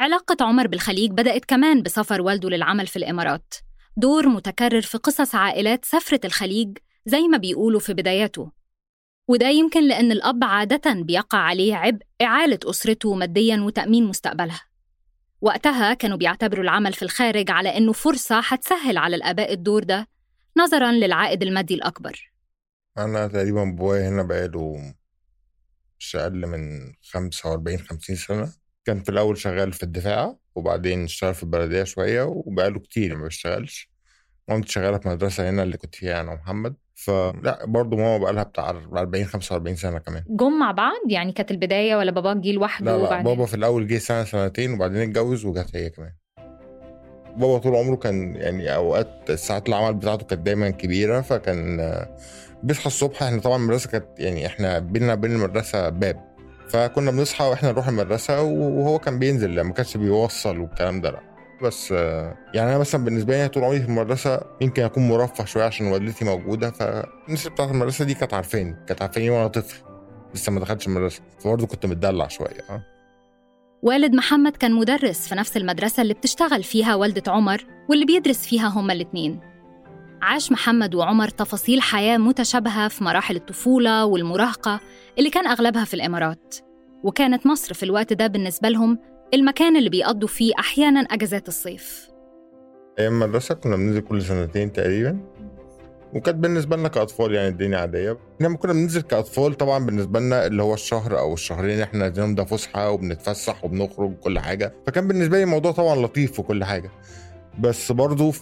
علاقة 0.00 0.36
عمر 0.40 0.66
بالخليج 0.66 1.10
بدأت 1.10 1.44
كمان 1.44 1.82
بسفر 1.82 2.22
والده 2.22 2.50
للعمل 2.50 2.86
في 2.86 2.96
الإمارات. 2.96 3.54
دور 3.96 4.28
متكرر 4.28 4.80
في 4.80 4.98
قصص 4.98 5.34
عائلات 5.34 5.84
سافرت 5.84 6.24
الخليج 6.24 6.78
زي 7.06 7.20
ما 7.20 7.38
بيقولوا 7.38 7.80
في 7.80 7.94
بداياته. 7.94 8.50
وده 9.28 9.48
يمكن 9.48 9.88
لأن 9.88 10.12
الأب 10.12 10.44
عادة 10.44 10.92
بيقع 10.92 11.38
عليه 11.38 11.74
عبء 11.74 12.02
إعالة 12.22 12.58
أسرته 12.64 13.14
مادياً 13.14 13.60
وتأمين 13.60 14.04
مستقبلها. 14.04 14.60
وقتها 15.40 15.94
كانوا 15.94 16.16
بيعتبروا 16.16 16.64
العمل 16.64 16.92
في 16.92 17.02
الخارج 17.02 17.50
على 17.50 17.76
إنه 17.76 17.92
فرصة 17.92 18.40
حتسهل 18.40 18.96
على 18.96 19.16
الآباء 19.16 19.52
الدور 19.52 19.84
ده 19.84 20.08
نظراً 20.56 20.92
للعائد 20.92 21.42
المادي 21.42 21.74
الأكبر. 21.74 22.31
أنا 22.98 23.26
تقريبا 23.26 23.64
بابايا 23.64 24.08
هنا 24.08 24.22
بقاله 24.22 24.92
مش 25.98 26.16
أقل 26.16 26.46
من 26.46 26.92
45 27.02 27.78
50 27.78 28.16
سنة. 28.16 28.48
كان 28.84 29.02
في 29.02 29.08
الأول 29.08 29.38
شغال 29.38 29.72
في 29.72 29.82
الدفاع 29.82 30.36
وبعدين 30.54 31.04
اشتغل 31.04 31.34
في 31.34 31.42
البلدية 31.42 31.84
شوية 31.84 32.22
وبقاله 32.22 32.80
كتير 32.80 33.16
ما 33.16 33.24
بيشتغلش. 33.24 33.90
مامتي 34.48 34.72
شغاله 34.72 34.98
في 34.98 35.08
مدرسة 35.08 35.50
هنا 35.50 35.62
اللي 35.62 35.76
كنت 35.76 35.94
فيها 35.94 36.20
أنا 36.20 36.32
ومحمد. 36.32 36.74
فلا 36.94 37.64
برضه 37.66 37.96
ماما 37.96 38.18
بقالها 38.18 38.42
بتاع 38.42 38.70
40 38.70 39.24
45 39.24 39.76
سنة 39.76 39.98
كمان. 39.98 40.24
جم 40.28 40.58
مع 40.58 40.70
بعض؟ 40.72 40.92
يعني 41.10 41.32
كانت 41.32 41.50
البداية 41.50 41.96
ولا 41.96 42.10
باباك 42.10 42.36
جه 42.36 42.52
لوحده 42.52 42.92
لا 42.92 42.96
لا 42.96 43.06
وبعدين؟ 43.06 43.24
بابا 43.24 43.46
في 43.46 43.54
الأول 43.54 43.86
جه 43.86 43.98
سنة 43.98 44.24
سنتين 44.24 44.72
وبعدين 44.72 45.00
اتجوز 45.02 45.44
وجت 45.44 45.76
هي 45.76 45.90
كمان. 45.90 46.12
بابا 47.36 47.58
طول 47.58 47.74
عمره 47.76 47.96
كان 47.96 48.36
يعني 48.36 48.74
أوقات 48.74 49.32
ساعات 49.32 49.68
العمل 49.68 49.94
بتاعته 49.94 50.26
كانت 50.26 50.42
دايما 50.46 50.70
كبيرة 50.70 51.20
فكان 51.20 51.80
آه، 52.62 52.66
بيصحى 52.66 52.86
الصبح 52.86 53.22
إحنا 53.22 53.40
طبعا 53.40 53.56
المدرسة 53.56 53.90
كانت 53.90 54.06
يعني 54.18 54.46
إحنا 54.46 54.78
بيننا 54.78 55.12
وبين 55.12 55.32
المدرسة 55.32 55.88
باب. 55.88 56.32
فكنا 56.68 57.10
بنصحى 57.10 57.44
وإحنا 57.44 57.72
نروح 57.72 57.88
المدرسة 57.88 58.42
وهو 58.42 58.98
كان 58.98 59.18
بينزل 59.18 59.60
ما 59.60 59.72
كانش 59.72 59.96
بيوصل 59.96 60.58
والكلام 60.58 61.00
ده. 61.00 61.10
لا 61.10 61.20
بس 61.62 61.92
آه، 61.92 62.36
يعني 62.54 62.70
أنا 62.70 62.78
مثلا 62.78 63.04
بالنسبة 63.04 63.42
لي 63.42 63.48
طول 63.48 63.64
عمري 63.64 63.80
في 63.80 63.88
المدرسة 63.88 64.40
يمكن 64.60 64.82
أكون 64.82 65.08
مرفه 65.08 65.44
شوية 65.44 65.64
عشان 65.64 65.86
والدتي 65.86 66.24
موجودة 66.24 66.70
فالناس 66.70 67.48
بتاعت 67.48 67.70
المدرسة 67.70 68.04
دي 68.04 68.14
كانت 68.14 68.34
عارفاني 68.34 68.76
كانت 68.88 69.02
عارفاني 69.02 69.30
وأنا 69.30 69.48
طفل 69.48 69.76
لسه 70.34 70.52
ما 70.52 70.60
دخلتش 70.60 70.86
المدرسة. 70.86 71.22
فبرضه 71.38 71.66
كنت 71.66 71.86
متدلع 71.86 72.28
شوية 72.28 72.60
آه. 72.70 72.82
والد 73.82 74.14
محمد 74.14 74.56
كان 74.56 74.72
مدرس 74.72 75.28
في 75.28 75.34
نفس 75.34 75.56
المدرسة 75.56 76.02
اللي 76.02 76.14
بتشتغل 76.14 76.62
فيها 76.62 76.94
والدة 76.94 77.32
عمر 77.32 77.66
واللي 77.88 78.04
بيدرس 78.04 78.46
فيها 78.46 78.68
هما 78.68 78.92
الاتنين. 78.92 79.51
عاش 80.22 80.52
محمد 80.52 80.94
وعمر 80.94 81.28
تفاصيل 81.28 81.82
حياة 81.82 82.18
متشابهة 82.18 82.88
في 82.88 83.04
مراحل 83.04 83.36
الطفولة 83.36 84.04
والمراهقة 84.04 84.80
اللي 85.18 85.30
كان 85.30 85.46
أغلبها 85.46 85.84
في 85.84 85.94
الإمارات. 85.94 86.54
وكانت 87.04 87.46
مصر 87.46 87.74
في 87.74 87.82
الوقت 87.82 88.12
ده 88.12 88.26
بالنسبة 88.26 88.68
لهم 88.68 88.98
المكان 89.34 89.76
اللي 89.76 89.90
بيقضوا 89.90 90.28
فيه 90.28 90.52
أحياناً 90.58 91.00
أجازات 91.00 91.48
الصيف. 91.48 92.08
أيام 92.98 93.22
المدرسة 93.22 93.54
كنا 93.54 93.76
بننزل 93.76 94.00
كل 94.00 94.22
سنتين 94.22 94.72
تقريبا. 94.72 95.18
وكانت 96.14 96.38
بالنسبة 96.38 96.76
لنا 96.76 96.88
كأطفال 96.88 97.34
يعني 97.34 97.48
الدنيا 97.48 97.78
عادية. 97.78 98.18
لما 98.40 98.56
كنا 98.56 98.72
بننزل 98.72 99.00
كأطفال 99.00 99.54
طبعا 99.54 99.86
بالنسبة 99.86 100.20
لنا 100.20 100.46
اللي 100.46 100.62
هو 100.62 100.74
الشهر 100.74 101.18
أو 101.18 101.34
الشهرين 101.34 101.80
إحنا 101.80 102.08
نازلين 102.08 102.34
ده 102.34 102.44
فسحة 102.44 102.90
وبنتفسح 102.90 103.64
وبنخرج 103.64 104.10
وكل 104.10 104.38
حاجة. 104.38 104.74
فكان 104.86 105.08
بالنسبة 105.08 105.36
لي 105.36 105.42
الموضوع 105.42 105.72
طبعا 105.72 105.96
لطيف 105.96 106.40
وكل 106.40 106.64
حاجة. 106.64 106.90
بس 107.60 107.92
برضو 107.92 108.32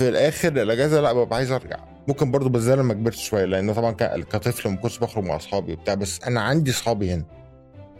في 0.00 0.08
الآخر 0.08 0.48
الأجازة 0.48 1.00
لا 1.00 1.12
ببقى 1.12 1.36
عايز 1.36 1.50
أرجع. 1.50 1.76
ممكن 2.08 2.30
برضو 2.30 2.48
ده 2.58 2.76
لما 2.76 2.94
كبرت 2.94 3.14
شوية 3.14 3.44
لأن 3.44 3.74
طبعا 3.74 3.92
كطفل 4.22 4.68
ما 4.70 4.76
كنتش 4.76 4.98
بخرج 4.98 5.24
مع 5.24 5.36
أصحابي 5.36 5.72
وبتاع 5.72 5.94
بس 5.94 6.22
أنا 6.22 6.40
عندي 6.40 6.70
أصحابي 6.70 7.12
هنا. 7.12 7.24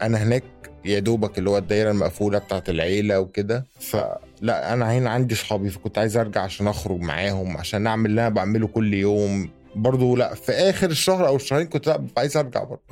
أنا 0.01 0.23
هناك 0.23 0.43
يا 0.85 0.99
دوبك 0.99 1.37
اللي 1.37 1.49
هو 1.49 1.57
الدايرة 1.57 1.91
المقفولة 1.91 2.37
بتاعت 2.37 2.69
العيلة 2.69 3.19
وكده 3.19 3.65
فلا 3.79 4.73
أنا 4.73 4.91
هنا 4.91 5.09
عندي 5.09 5.35
صحابي 5.35 5.69
فكنت 5.69 5.97
عايز 5.97 6.17
أرجع 6.17 6.41
عشان 6.41 6.67
أخرج 6.67 6.99
معاهم 6.99 7.57
عشان 7.57 7.87
أعمل 7.87 8.09
اللي 8.09 8.21
أنا 8.21 8.29
بعمله 8.29 8.67
كل 8.67 8.93
يوم. 8.93 9.49
برضو 9.75 10.15
لا 10.15 10.33
في 10.33 10.51
آخر 10.51 10.89
الشهر 10.89 11.27
أو 11.27 11.35
الشهرين 11.35 11.67
كنت 11.67 11.87
لا 11.87 12.07
عايز 12.17 12.37
أرجع 12.37 12.63
برضو. 12.63 12.83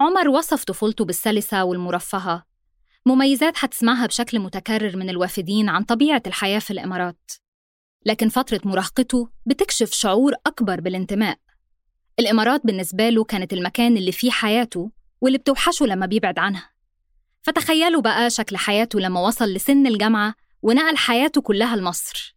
عمر 0.00 0.28
وصف 0.28 0.64
طفولته 0.64 1.04
بالسلسة 1.04 1.64
والمرفهة. 1.64 2.42
مميزات 3.06 3.54
هتسمعها 3.56 4.06
بشكل 4.06 4.40
متكرر 4.40 4.96
من 4.96 5.10
الوافدين 5.10 5.68
عن 5.68 5.82
طبيعة 5.82 6.22
الحياة 6.26 6.58
في 6.58 6.70
الإمارات. 6.70 7.30
لكن 8.06 8.28
فترة 8.28 8.60
مراهقته 8.64 9.28
بتكشف 9.46 9.92
شعور 9.92 10.32
أكبر 10.46 10.80
بالانتماء. 10.80 11.38
الإمارات 12.18 12.60
بالنسبة 12.66 13.08
له 13.08 13.24
كانت 13.24 13.52
المكان 13.52 13.96
اللي 13.96 14.12
فيه 14.12 14.30
حياته 14.30 14.90
واللي 15.20 15.38
بتوحشه 15.38 15.86
لما 15.86 16.06
بيبعد 16.06 16.38
عنها. 16.38 16.70
فتخيلوا 17.42 18.02
بقى 18.02 18.30
شكل 18.30 18.56
حياته 18.56 19.00
لما 19.00 19.20
وصل 19.20 19.44
لسن 19.44 19.86
الجامعة 19.86 20.34
ونقل 20.62 20.96
حياته 20.96 21.40
كلها 21.40 21.76
لمصر. 21.76 22.36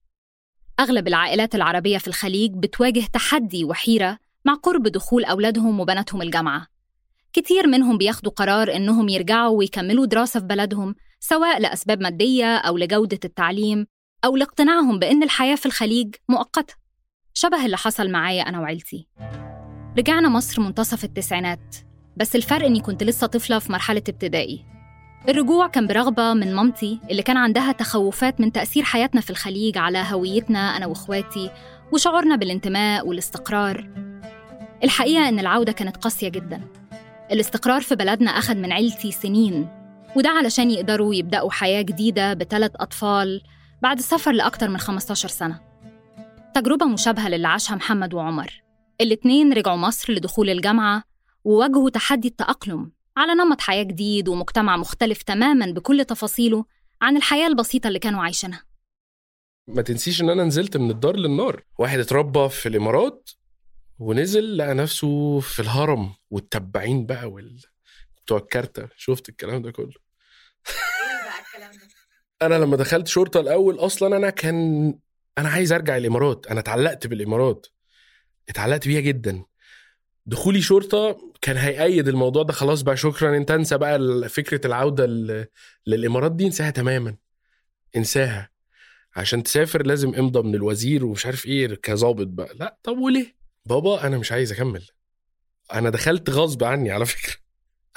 أغلب 0.79 1.07
العائلات 1.07 1.55
العربية 1.55 1.97
في 1.97 2.07
الخليج 2.07 2.51
بتواجه 2.53 3.03
تحدي 3.13 3.65
وحيرة 3.65 4.17
مع 4.45 4.53
قرب 4.53 4.83
دخول 4.83 5.25
أولادهم 5.25 5.79
وبناتهم 5.79 6.21
الجامعة. 6.21 6.67
كتير 7.33 7.67
منهم 7.67 7.97
بياخدوا 7.97 8.31
قرار 8.31 8.75
إنهم 8.75 9.09
يرجعوا 9.09 9.57
ويكملوا 9.57 10.05
دراسة 10.05 10.39
في 10.39 10.45
بلدهم 10.45 10.95
سواء 11.19 11.59
لأسباب 11.59 12.01
مادية 12.01 12.57
أو 12.57 12.77
لجودة 12.77 13.19
التعليم 13.25 13.87
أو 14.25 14.35
لاقتناعهم 14.37 14.99
بإن 14.99 15.23
الحياة 15.23 15.55
في 15.55 15.65
الخليج 15.65 16.15
مؤقتة 16.29 16.73
شبه 17.33 17.65
اللي 17.65 17.77
حصل 17.77 18.09
معايا 18.09 18.41
أنا 18.41 18.59
وعيلتي. 18.59 19.07
رجعنا 19.97 20.29
مصر 20.29 20.61
منتصف 20.61 21.03
التسعينات 21.03 21.75
بس 22.17 22.35
الفرق 22.35 22.65
إني 22.65 22.79
كنت 22.79 23.03
لسه 23.03 23.27
طفلة 23.27 23.59
في 23.59 23.71
مرحلة 23.71 24.03
ابتدائي. 24.09 24.65
الرجوع 25.29 25.67
كان 25.67 25.87
برغبة 25.87 26.33
من 26.33 26.55
مامتي 26.55 26.99
اللي 27.11 27.21
كان 27.21 27.37
عندها 27.37 27.71
تخوفات 27.71 28.41
من 28.41 28.51
تأثير 28.51 28.83
حياتنا 28.83 29.21
في 29.21 29.29
الخليج 29.29 29.77
على 29.77 30.05
هويتنا 30.11 30.77
أنا 30.77 30.85
وإخواتي 30.85 31.51
وشعورنا 31.91 32.35
بالانتماء 32.35 33.07
والاستقرار. 33.07 33.89
الحقيقة 34.83 35.29
إن 35.29 35.39
العودة 35.39 35.71
كانت 35.71 35.97
قاسية 35.97 36.29
جدا. 36.29 36.61
الاستقرار 37.31 37.81
في 37.81 37.95
بلدنا 37.95 38.31
أخذ 38.31 38.55
من 38.55 38.71
عيلتي 38.71 39.11
سنين 39.11 39.67
وده 40.15 40.29
علشان 40.29 40.71
يقدروا 40.71 41.15
يبدأوا 41.15 41.51
حياة 41.51 41.81
جديدة 41.81 42.33
بثلاث 42.33 42.71
أطفال 42.75 43.41
بعد 43.81 43.97
السفر 43.97 44.31
لأكتر 44.31 44.69
من 44.69 44.77
15 44.77 45.27
سنة. 45.29 45.61
تجربة 46.55 46.85
مشابهة 46.85 47.29
للي 47.29 47.47
عاشها 47.47 47.75
محمد 47.75 48.13
وعمر. 48.13 48.61
الاتنين 49.01 49.53
رجعوا 49.53 49.77
مصر 49.77 50.13
لدخول 50.13 50.49
الجامعة 50.49 51.03
وواجهوا 51.43 51.89
تحدي 51.89 52.27
التأقلم 52.27 52.91
على 53.17 53.33
نمط 53.33 53.61
حياة 53.61 53.83
جديد 53.83 54.27
ومجتمع 54.27 54.77
مختلف 54.77 55.23
تماماً 55.23 55.65
بكل 55.71 56.05
تفاصيله 56.05 56.65
عن 57.01 57.17
الحياة 57.17 57.47
البسيطة 57.47 57.87
اللي 57.87 57.99
كانوا 57.99 58.21
عايشينها. 58.23 58.63
ما 59.67 59.81
تنسيش 59.81 60.21
إن 60.21 60.29
أنا 60.29 60.43
نزلت 60.43 60.77
من 60.77 60.91
الدار 60.91 61.15
للنار. 61.15 61.63
واحد 61.79 61.99
اتربى 61.99 62.49
في 62.49 62.69
الإمارات 62.69 63.29
ونزل 63.99 64.57
لقى 64.57 64.73
نفسه 64.73 65.39
في 65.39 65.59
الهرم 65.59 66.13
والتبعين 66.29 67.05
بقى 67.05 67.25
وال 67.25 67.61
بتوع 68.17 68.37
الكارتة. 68.37 68.89
شفت 68.97 69.29
الكلام 69.29 69.61
ده 69.61 69.71
كله؟ 69.71 69.93
أنا 72.41 72.55
لما 72.55 72.75
دخلت 72.77 73.07
شرطة 73.07 73.39
الأول 73.39 73.75
أصلا 73.79 74.17
أنا 74.17 74.29
كان 74.29 74.93
أنا 75.37 75.49
عايز 75.49 75.71
أرجع 75.71 75.97
الإمارات. 75.97 76.47
أنا 76.47 76.59
اتعلقت 76.59 77.07
بالإمارات. 77.07 77.67
اتعلقت 78.49 78.87
بيها 78.87 78.99
جدا. 78.99 79.43
دخولي 80.25 80.61
شرطة 80.61 81.33
كان 81.41 81.57
هيأيد 81.57 82.07
الموضوع 82.07 82.43
ده. 82.43 82.53
خلاص 82.53 82.81
بقى 82.81 82.97
شكرا. 82.97 83.37
أنت 83.37 83.51
انسى 83.51 83.77
بقى 83.77 84.29
فكرة 84.29 84.67
العودة 84.67 85.05
للإمارات 85.87 86.31
دي. 86.31 86.45
انساها 86.45 86.69
تماما. 86.69 87.15
انساها. 87.95 88.49
عشان 89.15 89.43
تسافر 89.43 89.85
لازم 89.85 90.15
امضى 90.15 90.41
من 90.47 90.55
الوزير 90.55 91.05
ومش 91.05 91.25
عارف 91.25 91.45
إيه 91.45 91.67
كظابط 91.67 92.27
بقى. 92.27 92.55
لا 92.55 92.77
طب 92.83 92.97
وليه؟ 92.97 93.35
بابا 93.65 94.07
أنا 94.07 94.17
مش 94.17 94.31
عايز 94.31 94.51
أكمل. 94.51 94.87
أنا 95.73 95.89
دخلت 95.89 96.29
غصب 96.29 96.63
عني 96.63 96.91
على 96.91 97.05
فكرة. 97.05 97.33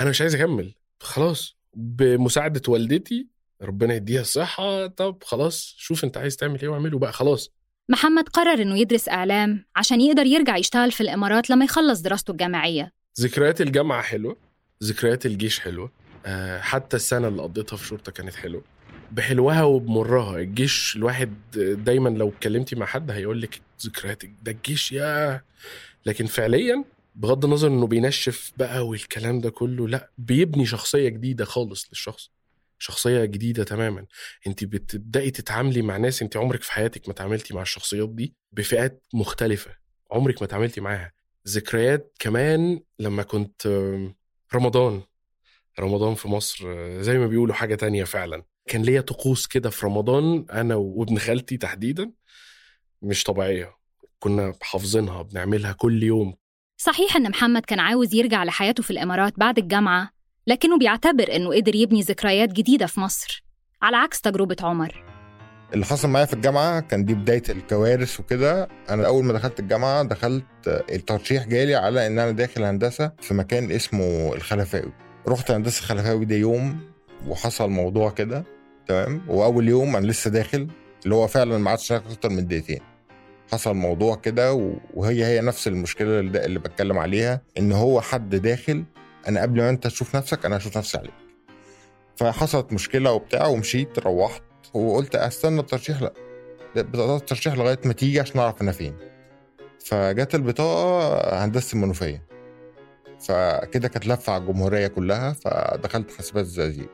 أنا 0.01 0.11
مش 0.11 0.21
عايز 0.21 0.35
أكمل. 0.35 0.75
خلاص. 1.01 1.57
بمساعدة 1.75 2.63
والدتي 2.69 3.29
ربنا 3.63 3.95
يديها 3.95 4.21
الصحة 4.21 4.87
طب 4.87 5.23
خلاص 5.25 5.75
شوف 5.79 6.05
انت 6.05 6.17
عايز 6.17 6.37
تعمل 6.37 6.61
إيه 6.61 6.69
واعمله 6.69 6.99
بقى 6.99 7.13
خلاص. 7.13 7.51
محمد 7.89 8.29
قرر 8.29 8.63
إنه 8.63 8.79
يدرس 8.79 9.09
إعلام 9.09 9.65
عشان 9.77 10.01
يقدر 10.01 10.27
يرجع 10.27 10.57
يشتغل 10.57 10.93
في 10.93 11.01
الإمارات 11.01 11.51
لما 11.51 11.65
يخلص 11.65 12.01
دراسته 12.01 12.31
الجامعية. 12.31 12.93
ذكريات 13.21 13.61
الجامعة 13.61 14.03
حلوة 14.03 14.37
ذكريات 14.85 15.27
الجيش 15.27 15.61
حلوة 15.61 15.91
آه، 16.27 16.61
حتى 16.61 16.97
السنة 16.97 17.29
اللي 17.29 17.43
قضيتها 17.43 17.77
في 17.77 17.87
شرطة 17.87 18.13
كانت 18.13 18.35
حلوة. 18.35 18.63
بحلوها 19.13 19.63
وبمرها 19.65 20.39
الجيش 20.39 20.97
الواحد 20.97 21.35
دايما 21.85 22.09
لو 22.09 22.29
اتكلمتي 22.29 22.77
مع 22.77 22.87
حد 22.87 23.11
هيقول 23.11 23.43
لك 23.43 23.61
ذكريات 23.87 24.23
ده 24.43 24.53
الجيش 24.53 24.93
يا 24.93 25.41
لكن 26.07 26.27
فعليا 26.27 26.85
بغض 27.15 27.45
النظر 27.45 27.69
إنه 27.69 27.87
بينشف 27.87 28.53
بقى 28.57 28.87
والكلام 28.87 29.41
ده 29.41 29.51
كله 29.51 29.89
لا 29.89 30.11
بيبني 30.19 30.67
شخصية 30.67 31.09
جديدة 31.09 31.45
خالص 31.45 31.89
للشخص. 31.89 32.31
شخصية 32.83 33.25
جديدة 33.25 33.65
تماما. 33.65 34.07
انت 34.47 34.65
بتبدأي 34.65 35.31
تتعاملي 35.31 35.83
مع 35.83 35.97
ناس 35.97 36.23
انت 36.23 36.37
عمرك 36.37 36.63
في 36.63 36.73
حياتك 36.73 37.09
ما 37.09 37.15
تعاملتي 37.15 37.55
مع 37.55 37.63
الشخصيات 37.63 38.09
دي 38.09 38.35
بفئات 38.53 39.05
مختلفة. 39.15 39.71
عمرك 40.13 40.43
ما 40.43 40.49
تعاملتي 40.49 40.81
معاها. 40.81 41.13
ذكريات 41.49 42.17
كمان 42.19 42.81
لما 42.99 43.23
كنت 43.23 43.67
رمضان. 44.55 45.03
رمضان 45.81 46.15
في 46.15 46.29
مصر 46.29 46.65
آه، 46.67 47.03
زي 47.03 47.19
ما 47.19 47.27
بيقولوا 47.27 47.55
حاجة 47.55 47.75
تانية 47.75 48.05
فعلا. 48.05 48.45
كان 48.69 48.83
ليا 48.83 49.01
طقوس 49.01 49.47
كده 49.47 49.71
في 49.71 49.87
رمضان 49.87 50.47
أنا 50.53 50.75
وابن 50.75 51.19
خالتي 51.19 51.57
تحديدا. 51.57 52.13
مش 53.03 53.25
طبيعية. 53.25 53.75
كنا 54.19 54.55
حافظينها 54.63 55.23
بنعملها 55.23 55.73
كل 55.73 56.03
يوم. 56.03 56.35
صحيح 56.77 57.17
إن 57.17 57.31
محمد 57.31 57.63
كان 57.65 57.81
عاوز 57.81 58.15
يرجع 58.15 58.45
لحياته 58.45 58.83
في 58.83 58.91
الإمارات 58.91 59.33
بعد 59.39 59.59
الجامعة. 59.59 60.20
لكنه 60.51 60.79
بيعتبر 60.79 61.37
إنه 61.37 61.55
قدر 61.55 61.75
يبني 61.75 62.01
ذكريات 62.01 62.53
جديدة 62.53 62.87
في 62.87 63.01
مصر 63.01 63.45
على 63.83 63.97
عكس 63.97 64.21
تجربة 64.21 64.57
عمر. 64.63 65.05
اللي 65.75 65.85
حصل 65.85 66.09
معايا 66.09 66.27
في 66.27 66.33
الجامعة 66.33 66.81
كان 66.81 67.05
دي 67.05 67.15
بداية 67.15 67.43
الكوارث 67.49 68.21
وكده. 68.21 68.69
أنا 68.91 69.07
أول 69.07 69.25
ما 69.25 69.33
دخلت 69.33 69.61
الجامعة 69.61 70.03
دخلت 70.03 70.45
الترشيح 70.67 71.47
جالي 71.49 71.75
على 71.75 72.07
إن 72.07 72.19
أنا 72.19 72.31
داخل 72.31 72.63
هندسة 72.63 73.13
في 73.21 73.35
مكان 73.35 73.71
اسمه 73.71 74.35
الخلفاوي. 74.35 74.93
رحت 75.29 75.51
هندسة 75.51 75.81
الخلفاوي 75.81 76.25
ده 76.25 76.37
يوم 76.37 76.81
وحصل 77.29 77.71
موضوع 77.71 78.11
كده 78.11 78.45
تمام؟ 78.87 79.23
وأول 79.29 79.69
يوم 79.69 79.97
أنا 79.97 80.07
لسه 80.07 80.31
داخل 80.31 80.69
اللي 81.05 81.15
هو 81.15 81.27
فعلا 81.27 81.59
ما 81.59 81.71
عادش 81.71 81.93
أكتر 81.93 82.29
من 82.29 82.47
دقيقتين. 82.47 82.81
حصل 83.53 83.75
موضوع 83.75 84.17
كده 84.17 84.75
وهي 84.95 85.25
هي 85.25 85.41
نفس 85.41 85.69
المشكلة 85.69 86.21
اللي, 86.21 86.59
بتكلم 86.59 86.99
عليها 86.99 87.41
إن 87.59 87.73
هو 87.73 88.01
حد 88.01 88.35
داخل 88.37 88.85
أنا 89.29 89.43
قبل 89.43 89.61
ما 89.61 89.71
أنت 89.71 89.87
تشوف 89.87 90.17
نفسك 90.17 90.45
أنا 90.45 90.57
هشوف 90.57 90.79
نفسي 90.79 90.99
عليك. 90.99 91.15
فحصلت 92.17 92.73
مشكلة 92.73 93.13
وبتاع 93.13 93.47
ومشيت 93.47 93.99
روحت 93.99 94.43
وقلت 94.75 95.15
أستنى 95.15 95.61
الترشيح 95.61 96.03
لا 96.03 96.13
بطاقه 96.77 97.17
الترشيح 97.17 97.55
لغاية 97.55 97.79
ما 97.85 97.93
تيجي 97.93 98.21
عشان 98.21 98.41
أعرف 98.41 98.63
أنا 98.63 98.73
فين. 98.73 98.97
فجت 99.85 100.35
البطاقة 100.35 101.45
هندسة 101.45 101.75
المنوفية. 101.75 102.27
فكده 103.21 103.89
كانت 103.89 104.07
لفة 104.07 104.33
على 104.33 104.43
الجمهورية 104.43 104.87
كلها 104.87 105.33
فدخلت 105.33 106.11
حاسبات 106.11 106.45
الزقازيق. 106.45 106.91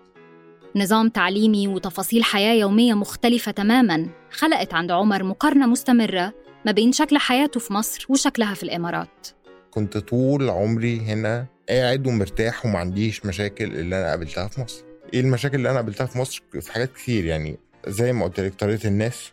نظام 0.77 1.09
تعليمي 1.09 1.69
وتفاصيل 1.69 2.25
حياة 2.25 2.55
يومية 2.55 2.95
مختلفة 2.95 3.53
تماماً 3.53 4.09
خلقت 4.31 4.75
عند 4.75 4.91
عمر 4.91 5.23
مقارنة 5.23 5.67
مستمرة 5.67 6.33
ما 6.67 6.73
بين 6.73 6.93
شكل 6.93 7.19
حياته 7.19 7.61
في 7.61 7.73
مصر 7.73 8.07
وشكلها 8.09 8.55
في 8.55 8.63
الإمارات. 8.63 9.29
كنت 9.71 9.99
طول 9.99 10.51
عمري 10.51 11.01
هنا 11.01 11.47
قاعد 11.69 12.07
ومرتاح 12.07 12.67
وما 12.67 12.79
عنديش 12.79 13.27
مشاكل 13.27 13.65
اللي 13.65 13.97
أنا 13.99 14.11
قابلتها 14.11 14.49
في 14.49 14.61
مصر. 14.61 14.85
إيه 15.15 15.21
المشاكل 15.21 15.57
اللي 15.57 15.69
أنا 15.71 15.77
قابلتها 15.77 16.07
في 16.07 16.19
مصر؟ 16.19 16.43
في 16.61 16.73
حاجات 16.73 16.93
كتير 16.93 17.25
يعني 17.25 17.59
زي 17.87 18.13
ما 18.13 18.25
قلت 18.25 18.41
لك 18.41 18.55
طريقة 18.55 18.89
الناس. 18.89 19.33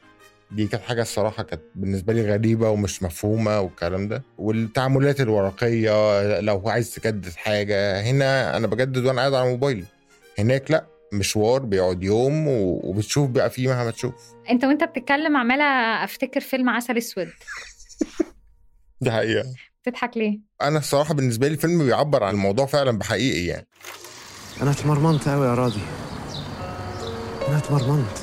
دي 0.51 0.67
كانت 0.67 0.83
حاجة 0.83 1.01
الصراحة 1.01 1.43
كانت 1.43 1.61
بالنسبة 1.75 2.13
لي 2.13 2.31
غريبة 2.31 2.69
ومش 2.69 3.03
مفهومة 3.03 3.59
والكلام 3.61 4.07
ده. 4.07 4.23
والتعاملات 4.37 5.21
الورقية 5.21 6.39
لو 6.39 6.69
عايز 6.69 6.95
تجدد 6.95 7.33
حاجة 7.35 8.01
هنا 8.01 8.57
أنا 8.57 8.67
بجدد 8.67 9.05
وأنا 9.05 9.19
قاعد 9.21 9.33
على 9.33 9.49
موبايلي. 9.49 9.85
هناك 10.39 10.71
لأ 10.71 10.85
مشوار 11.13 11.61
بيقعد 11.61 12.03
يوم 12.03 12.47
وبتشوف 12.47 13.29
بقى 13.29 13.49
فيه 13.49 13.67
مهما 13.67 13.91
تشوف. 13.91 14.13
أنت 14.49 14.65
وأنت 14.65 14.83
بتتكلم 14.83 15.37
عمالة 15.37 15.63
أفتكر 16.03 16.39
فيلم 16.39 16.69
عسل 16.69 16.97
أسود. 16.97 17.29
دي 19.01 19.11
حقيقة. 19.11 19.45
تضحك 19.83 20.17
ليه؟ 20.17 20.39
أنا 20.61 20.79
الصراحة 20.79 21.13
بالنسبة 21.13 21.47
لي 21.47 21.53
الفيلم 21.53 21.85
بيعبر 21.85 22.23
عن 22.23 22.33
الموضوع 22.33 22.65
فعلا 22.65 22.97
بحقيقي 22.97 23.45
يعني. 23.45 23.67
أنا 24.61 24.71
اتمرمنت 24.71 25.29
قوي 25.29 25.45
يا 25.45 25.53
راضي. 25.53 25.81
أنا 27.47 27.57
اتمرمنت. 27.57 28.17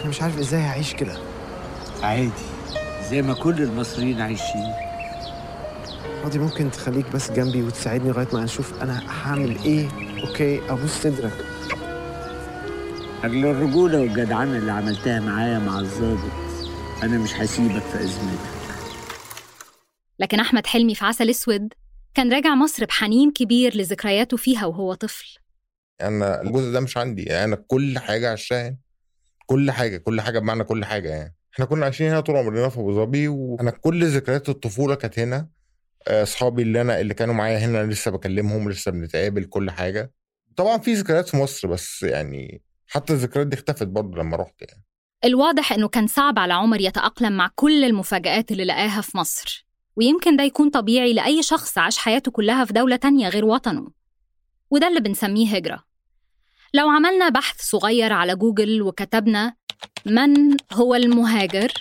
أنا 0.00 0.08
مش 0.08 0.22
عارف 0.22 0.38
إزاي 0.38 0.60
هعيش 0.60 0.94
كده. 0.94 1.16
عادي. 2.02 2.30
زي 3.10 3.22
ما 3.22 3.34
كل 3.34 3.62
المصريين 3.62 4.20
عايشين. 4.20 4.72
راضي 6.24 6.38
ممكن 6.38 6.70
تخليك 6.70 7.06
بس 7.14 7.30
جنبي 7.30 7.62
وتساعدني 7.62 8.08
لغاية 8.10 8.28
ما 8.32 8.44
نشوف 8.44 8.82
أنا 8.82 9.02
هعمل 9.22 9.56
إيه؟ 9.64 9.88
أوكي 10.28 10.60
أبوس 10.70 10.90
صدرك. 10.90 11.32
أجل 13.24 13.46
الرجولة 13.46 14.00
والجدعنة 14.00 14.56
اللي 14.58 14.72
عملتها 14.72 15.20
معايا 15.20 15.58
مع 15.58 15.78
الظابط 15.80 16.32
أنا 17.02 17.18
مش 17.18 17.34
هسيبك 17.34 17.82
في 17.82 18.00
أزمتك. 18.00 18.51
لكن 20.22 20.40
أحمد 20.40 20.66
حلمي 20.66 20.94
في 20.94 21.04
عسل 21.04 21.30
أسود 21.30 21.72
كان 22.14 22.32
راجع 22.32 22.54
مصر 22.54 22.84
بحنين 22.84 23.30
كبير 23.30 23.76
لذكرياته 23.76 24.36
فيها 24.36 24.66
وهو 24.66 24.94
طفل. 24.94 25.38
أنا 26.00 26.42
الجزء 26.42 26.72
ده 26.72 26.80
مش 26.80 26.96
عندي 26.96 27.22
يعني 27.22 27.44
أنا 27.44 27.56
كل 27.56 27.98
حاجة 27.98 28.32
عشان 28.32 28.56
هنا. 28.56 28.76
كل 29.46 29.70
حاجة 29.70 29.96
كل 29.96 30.20
حاجة 30.20 30.38
بمعنى 30.38 30.64
كل 30.64 30.84
حاجة 30.84 31.08
يعني. 31.08 31.34
إحنا 31.54 31.64
كنا 31.64 31.84
عايشين 31.84 32.08
هنا 32.10 32.20
طول 32.20 32.36
عمرنا 32.36 32.68
في 32.68 32.78
أبو 32.78 32.92
ظبي 32.92 33.28
وأنا 33.28 33.70
كل 33.70 34.06
ذكريات 34.06 34.48
الطفولة 34.48 34.94
كانت 34.94 35.18
هنا. 35.18 35.48
آه، 36.08 36.22
أصحابي 36.22 36.62
اللي 36.62 36.80
أنا 36.80 37.00
اللي 37.00 37.14
كانوا 37.14 37.34
معايا 37.34 37.58
هنا 37.58 37.86
لسه 37.86 38.10
بكلمهم 38.10 38.70
لسه 38.70 38.90
بنتقابل 38.90 39.44
كل 39.44 39.70
حاجة. 39.70 40.12
طبعا 40.56 40.78
في 40.78 40.94
ذكريات 40.94 41.28
في 41.28 41.36
مصر 41.36 41.68
بس 41.68 42.02
يعني 42.02 42.62
حتى 42.86 43.12
الذكريات 43.12 43.46
دي 43.46 43.56
اختفت 43.56 43.86
برضه 43.86 44.18
لما 44.18 44.36
رحت 44.36 44.62
يعني. 44.62 44.82
الواضح 45.24 45.72
إنه 45.72 45.88
كان 45.88 46.06
صعب 46.06 46.38
على 46.38 46.54
عمر 46.54 46.80
يتأقلم 46.80 47.32
مع 47.32 47.50
كل 47.54 47.84
المفاجآت 47.84 48.52
اللي 48.52 48.64
لقاها 48.64 49.00
في 49.00 49.16
مصر. 49.16 49.71
ويمكن 49.96 50.36
ده 50.36 50.44
يكون 50.44 50.70
طبيعي 50.70 51.12
لأي 51.12 51.42
شخص 51.42 51.78
عاش 51.78 51.98
حياته 51.98 52.30
كلها 52.30 52.64
في 52.64 52.72
دولة 52.72 52.96
تانية 52.96 53.28
غير 53.28 53.44
وطنه. 53.44 53.88
وده 54.70 54.88
اللي 54.88 55.00
بنسميه 55.00 55.56
هجرة. 55.56 55.84
لو 56.74 56.88
عملنا 56.88 57.28
بحث 57.28 57.60
صغير 57.62 58.12
على 58.12 58.36
جوجل 58.36 58.82
وكتبنا 58.82 59.54
من 60.06 60.56
هو 60.72 60.94
المهاجر 60.94 61.72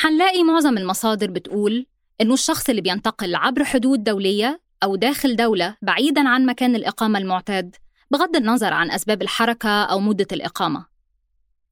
هنلاقي 0.00 0.42
معظم 0.42 0.78
المصادر 0.78 1.30
بتقول 1.30 1.86
إنه 2.20 2.34
الشخص 2.34 2.68
اللي 2.68 2.80
بينتقل 2.80 3.34
عبر 3.34 3.64
حدود 3.64 4.04
دولية 4.04 4.60
أو 4.82 4.96
داخل 4.96 5.36
دولة 5.36 5.76
بعيداً 5.82 6.28
عن 6.28 6.46
مكان 6.46 6.74
الإقامة 6.76 7.18
المعتاد 7.18 7.76
بغض 8.10 8.36
النظر 8.36 8.72
عن 8.72 8.90
أسباب 8.90 9.22
الحركة 9.22 9.84
أو 9.84 10.00
مدة 10.00 10.26
الإقامة. 10.32 10.86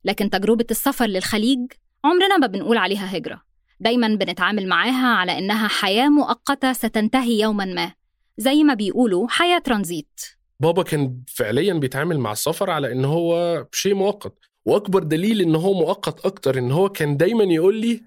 لكن 0.05 0.31
تجربة 0.31 0.66
السفر 0.70 1.07
للخليج 1.07 1.72
عمرنا 2.05 2.37
ما 2.37 2.46
بنقول 2.46 2.77
عليها 2.77 3.16
هجرة. 3.16 3.42
دايما 3.83 4.09
بنتعامل 4.09 4.66
معاها 4.66 5.07
على 5.07 5.38
إنها 5.38 5.68
حياة 5.68 6.09
مؤقتة 6.09 6.73
ستنتهي 6.73 7.40
يوما 7.40 7.64
ما. 7.64 7.92
زي 8.38 8.64
ما 8.64 8.75
بيقولوا 8.75 9.29
حياة 9.29 9.59
ترانزيت. 9.59 10.21
بابا 10.61 10.83
كان 10.83 11.21
فعليا 11.27 11.75
بيتعامل 11.75 12.18
مع 12.18 12.33
السفر 12.33 12.71
على 12.71 12.92
إن 12.92 13.05
هو 13.05 13.66
شيء 13.73 13.95
مؤقت. 13.95 14.35
وأكبر 14.64 15.03
دليل 15.03 15.40
إن 15.40 15.55
هو 15.55 15.75
مؤقت 15.75 16.27
أكتر 16.27 16.59
إن 16.59 16.73
هو 16.73 16.88
كان 16.88 17.16
دايما 17.16 17.45
يقول 17.45 17.77
لي 17.77 18.03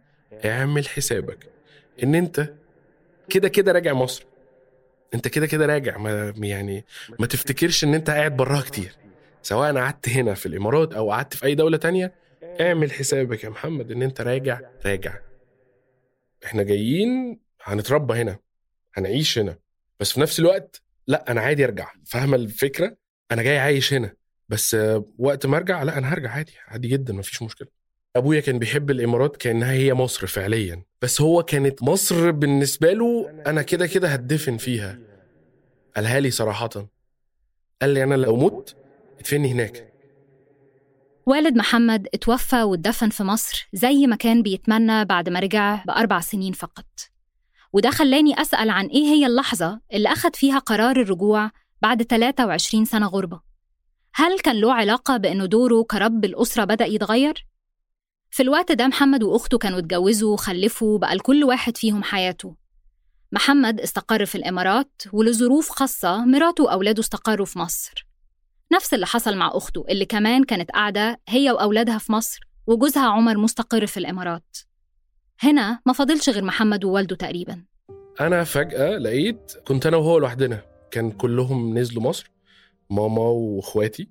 اعمل 0.46 0.88
حسابك 0.88 1.50
إن 2.04 2.16
أنت 2.16 2.54
كده 3.30 3.48
كده 3.48 3.72
راجع 3.72 3.94
مصر. 3.94 4.26
أنت 5.14 5.28
كده 5.28 5.48
كده 5.48 5.66
راجع. 5.66 5.98
ما 5.98 6.34
يعني 6.38 6.86
ما 7.20 7.28
تفتكرش 7.28 7.84
إن 7.84 7.94
أنت 7.94 8.10
قاعد 8.10 8.38
براها 8.38 8.62
كتير. 8.62 8.96
سواء 9.42 9.78
قعدت 9.78 10.10
هنا 10.10 10.34
في 10.34 10.46
الإمارات 10.46 10.94
أو 10.94 11.12
قعدت 11.12 11.34
في 11.34 11.46
أي 11.46 11.56
دولة 11.56 11.78
تانية 11.78 12.14
اعمل 12.62 12.92
حسابك 12.92 13.44
يا 13.44 13.50
محمد 13.50 13.92
إن 13.92 14.02
أنت 14.02 14.22
راجع 14.22 14.60
راجع. 14.86 15.14
إحنا 16.46 16.64
جايين 16.64 17.40
هنتربى 17.64 18.14
هنا 18.14 18.40
هنعيش 18.94 19.40
هنا 19.40 19.58
بس 20.00 20.12
في 20.12 20.20
نفس 20.22 20.40
الوقت 20.40 20.82
لأ 21.08 21.32
أنا 21.32 21.42
عادي 21.42 21.66
أرجع. 21.66 21.92
فاهمة 22.06 22.36
الفكرة؟ 22.36 22.98
أنا 23.32 23.42
جاي 23.44 23.60
عايش 23.60 23.94
هنا 23.94 24.14
بس 24.50 24.78
وقت 25.18 25.46
ما 25.46 25.58
أرجع 25.58 25.84
لأ 25.84 25.98
أنا 25.98 26.14
هرجع 26.14 26.32
عادي 26.32 26.54
عادي 26.68 26.88
جدا 26.88 27.14
مفيش 27.14 27.42
مشكلة. 27.42 27.68
أبويا 28.16 28.40
كان 28.40 28.60
بيحب 28.60 28.92
الإمارات 28.92 29.38
كأنها 29.38 29.72
هي 29.72 29.94
مصر 29.94 30.28
فعليا 30.28 30.84
بس 31.02 31.22
هو 31.22 31.44
كانت 31.44 31.84
مصر 31.84 32.32
بالنسبة 32.32 32.94
له 32.94 33.30
أنا 33.48 33.62
كده 33.62 33.88
كده 33.88 34.08
هتدفن 34.08 34.58
فيها. 34.58 35.00
قالها 35.96 36.20
لي 36.20 36.32
صراحة 36.32 36.70
قال 37.82 37.90
لي 37.90 38.04
أنا 38.04 38.16
لو 38.16 38.36
مت 38.36 38.76
ادفني 39.20 39.52
هناك. 39.52 39.94
والد 41.28 41.56
محمد 41.58 42.08
اتوفى 42.14 42.64
واتدفن 42.64 43.10
في 43.10 43.24
مصر 43.24 43.68
زي 43.74 44.08
ما 44.08 44.16
كان 44.16 44.42
بيتمنى 44.42 45.06
بعد 45.06 45.30
ما 45.30 45.40
رجع 45.40 45.84
بأربع 45.84 46.20
سنين 46.20 46.54
فقط. 46.54 46.86
وده 47.74 47.90
خلاني 47.90 48.42
أسأل 48.42 48.70
عن 48.70 48.86
إيه 48.86 49.04
هي 49.06 49.26
اللحظة 49.26 49.82
اللي 49.94 50.12
أخد 50.12 50.36
فيها 50.36 50.60
قرار 50.60 50.96
الرجوع 51.02 51.52
بعد 51.82 52.04
23 52.04 52.86
سنة 52.86 53.08
غربة؟ 53.08 53.42
هل 54.14 54.40
كان 54.40 54.56
له 54.56 54.74
علاقة 54.74 55.18
بأنه 55.18 55.46
دوره 55.46 55.84
كرب 55.84 56.26
الأسرة 56.26 56.64
بدأ 56.64 56.86
يتغير؟ 56.86 57.48
في 58.32 58.44
الوقت 58.44 58.72
ده 58.72 58.88
محمد 58.88 59.24
وأخته 59.24 59.58
كانوا 59.58 59.80
اتجوزوا 59.80 60.34
وخلفوا 60.34 61.00
بقى 61.00 61.16
لكل 61.16 61.44
واحد 61.44 61.78
فيهم 61.78 62.04
حياته. 62.04 62.56
محمد 63.32 63.82
استقر 63.82 64.26
في 64.26 64.36
الإمارات 64.36 65.02
ولظروف 65.14 65.70
خاصة 65.70 66.26
مراته 66.26 66.64
وأولاده 66.64 67.00
استقروا 67.00 67.46
في 67.46 67.60
مصر. 67.60 68.05
نفس 68.74 68.94
اللي 68.94 69.06
حصل 69.06 69.38
مع 69.38 69.52
أخته 69.54 69.86
اللي 69.90 70.06
كمان 70.06 70.44
كانت 70.44 70.72
قاعدة 70.72 71.20
هي 71.30 71.52
وأولادها 71.52 71.98
في 71.98 72.12
مصر 72.12 72.40
وجوزها 72.68 73.06
عمر 73.08 73.38
مستقر 73.38 73.86
في 73.86 73.98
الإمارات. 73.98 74.58
هنا 75.40 75.80
ما 75.86 75.94
فاضلش 75.94 76.30
غير 76.30 76.44
محمد 76.44 76.86
ووالده 76.86 77.16
تقريبا. 77.16 77.64
أنا 78.22 78.44
فجأة 78.44 78.98
لقيت 78.98 79.52
كنت 79.68 79.86
أنا 79.86 79.98
وهو 79.98 80.18
لوحدنا. 80.18 80.62
كان 80.92 81.12
كلهم 81.12 81.78
نزلوا 81.78 82.04
مصر 82.04 82.32
ماما 82.90 83.22
وإخواتي 83.22 84.10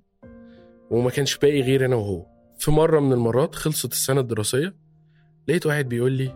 وما 0.91 1.09
كانش 1.09 1.37
باقي 1.37 1.61
غير 1.61 1.85
أنا 1.85 1.95
وهو. 1.95 2.25
في 2.59 2.71
مرة 2.71 2.99
من 2.99 3.13
المرات 3.13 3.55
خلصت 3.55 3.91
السنة 3.91 4.21
الدراسية 4.21 4.75
لقيت 5.47 5.65
واحد 5.65 5.89
بيقول 5.89 6.11
لي 6.11 6.35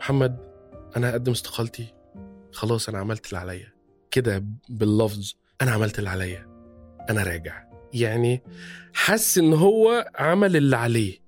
محمد 0.00 0.38
أنا 0.96 1.10
هقدم 1.10 1.32
استقالتي. 1.32 1.94
خلاص 2.52 2.88
أنا 2.88 2.98
عملت 2.98 3.26
اللي 3.26 3.38
عليا. 3.38 3.72
كده 4.10 4.44
باللفظ 4.68 5.32
أنا 5.62 5.70
عملت 5.70 5.98
اللي 5.98 6.10
عليا. 6.10 6.45
أنا 7.10 7.22
راجع. 7.22 7.64
يعني 7.92 8.42
حس 8.94 9.38
إن 9.38 9.52
هو 9.52 10.10
عمل 10.18 10.56
اللي 10.56 10.76
عليه. 10.76 11.18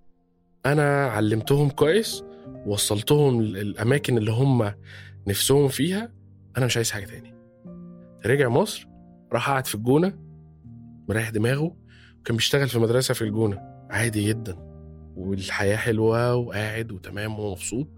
أنا 0.67 1.07
علمتهم 1.07 1.71
كويس 1.71 2.25
وصلتهم 2.67 3.41
الأماكن 3.41 4.19
اللي 4.19 4.31
هم 4.31 4.73
نفسهم 5.27 5.69
فيها. 5.69 6.13
أنا 6.57 6.67
مش 6.67 6.77
عايز 6.77 6.91
حاجة 6.91 7.05
تاني. 7.07 7.35
رجع 8.27 8.49
مصر 8.49 8.89
راح 9.33 9.51
قعد 9.51 9.67
في 9.67 9.75
الجونة 9.75 10.19
مريح 11.09 11.31
دماغه. 11.31 11.77
وكان 12.21 12.37
بيشتغل 12.37 12.69
في 12.69 12.79
مدرسة 12.79 13.15
في 13.15 13.23
الجونة. 13.23 13.61
عادي 13.91 14.29
جدا. 14.29 14.57
والحياة 15.17 15.77
حلوة 15.77 16.35
وقاعد 16.35 16.93
وتمام 16.93 17.39
ومبسوط. 17.39 17.89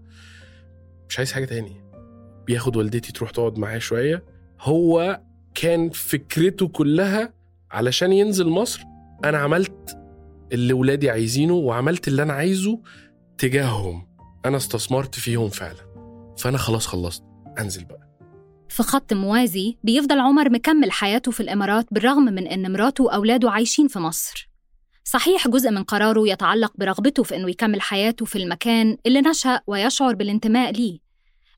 مش 1.09 1.17
عايز 1.17 1.31
حاجة 1.31 1.45
تاني. 1.45 1.83
بياخد 2.47 2.75
والدتي 2.75 3.11
تروح 3.11 3.31
تقعد 3.31 3.57
معاه 3.57 3.77
شوية. 3.77 4.23
هو 4.59 5.21
كان 5.55 5.89
فكرته 5.89 6.67
كلها 6.67 7.33
علشان 7.71 8.13
ينزل 8.13 8.49
مصر 8.49 8.83
أنا 9.25 9.37
عملت 9.37 9.97
اللي 10.51 10.73
ولادي 10.73 11.09
عايزينه 11.09 11.53
وعملت 11.53 12.07
اللي 12.07 12.23
أنا 12.23 12.33
عايزه 12.33 12.81
تجاههم. 13.37 14.07
أنا 14.45 14.57
استثمرت 14.57 15.15
فيهم 15.15 15.49
فعلا. 15.49 15.91
فأنا 16.37 16.57
خلاص 16.57 16.87
خلصت. 16.87 17.23
أنزل 17.59 17.85
بقى. 17.85 18.11
في 18.69 18.83
خط 18.83 19.13
موازي 19.13 19.77
بيفضل 19.83 20.19
عمر 20.19 20.49
مكمل 20.49 20.91
حياته 20.91 21.31
في 21.31 21.39
الإمارات 21.39 21.85
بالرغم 21.91 22.23
من 22.23 22.47
إن 22.47 22.73
مراته 22.73 23.03
وأولاده 23.03 23.51
عايشين 23.51 23.87
في 23.87 23.99
مصر. 23.99 24.49
صحيح 25.03 25.47
جزء 25.47 25.71
من 25.71 25.83
قراره 25.83 26.27
يتعلق 26.29 26.73
برغبته 26.77 27.23
في 27.23 27.35
إنه 27.35 27.49
يكمل 27.49 27.81
حياته 27.81 28.25
في 28.25 28.35
المكان 28.43 28.97
اللي 29.05 29.21
نشأ 29.21 29.61
ويشعر 29.67 30.15
بالانتماء 30.15 30.71
ليه. 30.71 30.99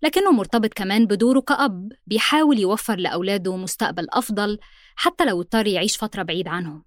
لكنه 0.04 0.32
مرتبط 0.32 0.74
كمان 0.74 1.06
بدوره 1.06 1.40
كأب 1.40 1.92
بيحاول 2.08 2.60
يوفر 2.60 2.96
لأولاده 2.96 3.56
مستقبل 3.56 4.08
أفضل 4.10 4.60
حتى 4.96 5.26
لو 5.26 5.42
اضطر 5.42 5.68
يعيش 5.68 5.98
فترة 5.98 6.24
بعيد 6.24 6.48
عنهم. 6.48 6.84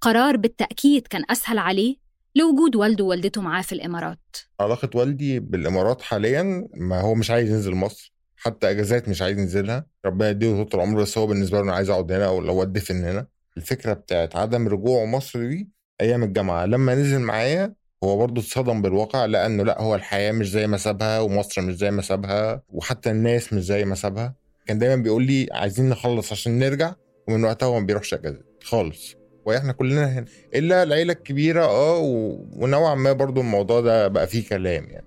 قرار 0.00 0.36
بالتأكيد 0.36 1.06
كان 1.06 1.22
أسهل 1.30 1.58
عليه 1.58 1.96
لوجود 2.34 2.76
والده 2.76 3.04
ووالدته 3.04 3.40
معاه 3.40 3.62
في 3.62 3.72
الإمارات. 3.72 4.36
علاقة 4.60 4.90
والدي 4.94 5.40
بالإمارات 5.40 6.02
حاليا 6.02 6.68
ما 6.74 7.00
هو 7.00 7.14
مش 7.14 7.30
عايز 7.30 7.50
ينزل 7.50 7.74
مصر 7.74 8.12
حتى 8.36 8.70
أجازات 8.70 9.08
مش 9.08 9.22
عايز 9.22 9.38
ينزلها. 9.38 9.86
ربنا 10.04 10.30
يديله 10.30 10.64
طول 10.64 10.80
العمر 10.80 11.00
بس 11.02 11.18
هو 11.18 11.26
بالنسبة 11.26 11.58
له 11.58 11.64
أنا 11.64 11.74
عايز 11.74 11.90
أقعد 11.90 12.12
هنا 12.12 12.26
أو 12.26 12.62
ادفن 12.62 13.04
هنا. 13.04 13.26
الفكرة 13.56 13.92
بتاعت 13.92 14.36
عدم 14.36 14.68
رجوعه 14.68 15.04
مصر 15.04 15.46
دي 15.46 15.68
أيام 16.00 16.22
الجامعة 16.22 16.66
لما 16.66 16.94
نزل 16.94 17.18
معايا 17.20 17.74
هو 18.04 18.16
برضه 18.16 18.40
اتصدم 18.40 18.82
بالواقع 18.82 19.24
لأنه 19.24 19.62
لأ 19.62 19.80
هو 19.82 19.94
الحياة 19.94 20.32
مش 20.32 20.50
زي 20.50 20.66
ما 20.66 20.76
سابها 20.76 21.20
ومصر 21.20 21.62
مش 21.62 21.74
زي 21.74 21.90
ما 21.90 22.02
سابها 22.02 22.62
وحتى 22.68 23.10
الناس 23.10 23.52
مش 23.52 23.62
زي 23.64 23.84
ما 23.84 23.94
سابها. 23.94 24.34
كان 24.66 24.78
دايما 24.78 25.02
بيقول 25.02 25.26
لي 25.26 25.48
عايزين 25.52 25.88
نخلص 25.88 26.32
عشان 26.32 26.58
نرجع. 26.58 26.94
ومن 27.28 27.44
وقتها 27.44 27.66
هو 27.66 27.80
ما 27.80 27.86
بيروحش 27.86 28.14
اجازات 28.14 28.44
خالص. 28.64 29.14
وإحنا 29.46 29.72
كلنا 29.72 30.06
هنا 30.18 30.24
إلا 30.54 30.82
العيلة 30.82 31.12
الكبيرة 31.12 31.64
آه 31.64 31.98
و... 31.98 32.38
ونوعا 32.52 32.94
ما 32.94 33.12
برضه 33.12 33.40
الموضوع 33.40 33.80
ده 33.80 34.08
بقى 34.08 34.26
فيه 34.26 34.48
كلام 34.48 34.84
يعني. 34.84 35.06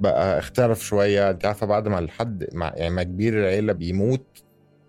بقى 0.00 0.38
اختلف 0.38 0.82
شوية 0.82 1.30
أنت 1.30 1.46
عارفة 1.46 1.66
بعد 1.66 1.88
ما 1.88 1.98
الحد 1.98 2.46
مع 2.52 2.72
يعني 2.76 2.94
ما 2.94 3.02
كبير 3.02 3.40
العيلة 3.40 3.72
بيموت 3.72 4.26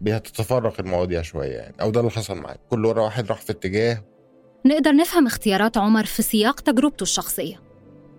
بتتفرق 0.02 0.80
المواضيع 0.80 1.22
شوية 1.22 1.52
يعني. 1.58 1.76
أو 1.82 1.90
ده 1.92 2.00
اللي 2.00 2.12
حصل 2.12 2.38
معايا. 2.38 2.58
كل 2.70 2.86
ورا 2.86 3.02
واحد 3.04 3.28
راح 3.28 3.42
في 3.42 3.52
اتجاه. 3.52 4.04
نقدر 4.66 4.92
نفهم 4.96 5.28
اختيارات 5.28 5.78
عمر 5.78 6.06
في 6.06 6.22
سياق 6.22 6.60
تجربته 6.60 7.04
الشخصية. 7.04 7.60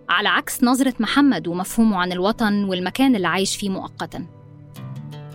على 0.09 0.29
عكس 0.29 0.63
نظرة 0.63 0.93
محمد 0.99 1.47
ومفهومه 1.47 1.97
عن 1.97 2.11
الوطن 2.11 2.63
والمكان 2.63 3.15
اللي 3.15 3.27
عايش 3.27 3.55
فيه 3.57 3.69
مؤقتا. 3.69 4.25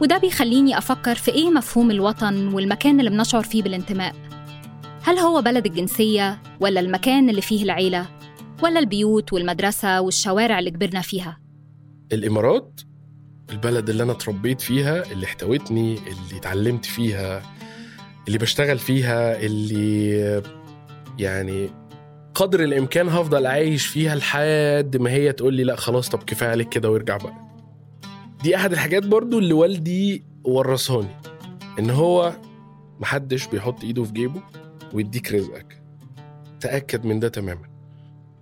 وده 0.02 0.18
بيخليني 0.18 0.78
أفكر 0.78 1.14
في 1.14 1.30
إيه 1.30 1.50
مفهوم 1.50 1.90
الوطن 1.90 2.54
والمكان 2.54 3.00
اللي 3.00 3.10
بنشعر 3.10 3.42
فيه 3.42 3.62
بالانتماء. 3.62 4.14
هل 5.02 5.18
هو 5.18 5.42
بلد 5.42 5.66
الجنسية 5.66 6.42
ولا 6.60 6.80
المكان 6.80 7.30
اللي 7.30 7.40
فيه 7.40 7.62
العيلة 7.62 8.08
ولا 8.62 8.78
البيوت 8.78 9.32
والمدرسة 9.32 10.00
والشوارع 10.00 10.58
اللي 10.58 10.70
كبرنا 10.70 11.00
فيها؟ 11.00 11.40
الإمارات 12.12 12.80
البلد 13.50 13.90
اللي 13.90 14.02
أنا 14.02 14.12
اتربيت 14.12 14.60
فيها 14.60 15.12
اللي 15.12 15.26
احتوتني 15.26 15.94
اللي 15.98 16.36
اتعلمت 16.36 16.84
فيها 16.84 17.42
اللي 18.26 18.38
بشتغل 18.38 18.78
فيها 18.78 19.40
اللي 19.40 20.42
يعني 21.18 21.70
قدر 22.34 22.64
الإمكان 22.64 23.08
هفضل 23.08 23.46
عايش 23.46 23.86
فيها 23.86 24.14
لحد 24.14 24.96
ما 25.00 25.10
هي 25.10 25.32
تقول 25.32 25.54
لي 25.54 25.64
لا 25.64 25.76
خلاص 25.76 26.08
طب 26.08 26.22
كفاية 26.22 26.48
عليك 26.50 26.68
كده 26.68 26.90
وارجع 26.90 27.16
بقى. 27.16 27.51
دي 28.42 28.56
أحد 28.56 28.72
الحاجات 28.72 29.06
برضو 29.06 29.38
اللي 29.38 29.52
والدي 29.52 30.24
ورثاني 30.44 31.08
إن 31.78 31.90
هو 31.90 32.32
محدش 33.00 33.46
بيحط 33.46 33.84
إيده 33.84 34.04
في 34.04 34.12
جيبه 34.12 34.42
ويديك 34.92 35.32
رزقك. 35.32 35.82
تأكد 36.60 37.04
من 37.06 37.20
ده 37.20 37.28
تماما. 37.28 37.68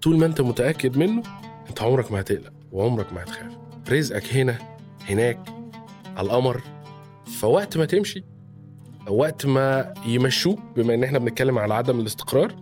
طول 0.03 0.19
ما 0.19 0.27
أنت 0.27 0.41
متأكد 0.41 0.97
منه 0.97 1.23
أنت 1.69 1.83
عمرك 1.83 2.13
ما 2.13 2.21
هتقلق 2.21 2.53
وعمرك 2.73 3.13
ما 3.13 3.23
هتخاف. 3.23 3.53
رزقك 3.89 4.35
هنا 4.35 4.59
هناك 5.09 5.39
على 6.17 6.27
القمر. 6.27 6.61
فوقت 7.41 7.77
ما 7.77 7.85
تمشي 7.85 8.25
وقت 9.09 9.47
ما 9.47 9.95
يمشوك 10.07 10.59
بما 10.77 10.95
إن 10.95 11.05
إحنا 11.05 11.19
بنتكلم 11.19 11.59
على 11.59 11.75
عدم 11.75 12.01
الاستقرار 12.01 12.55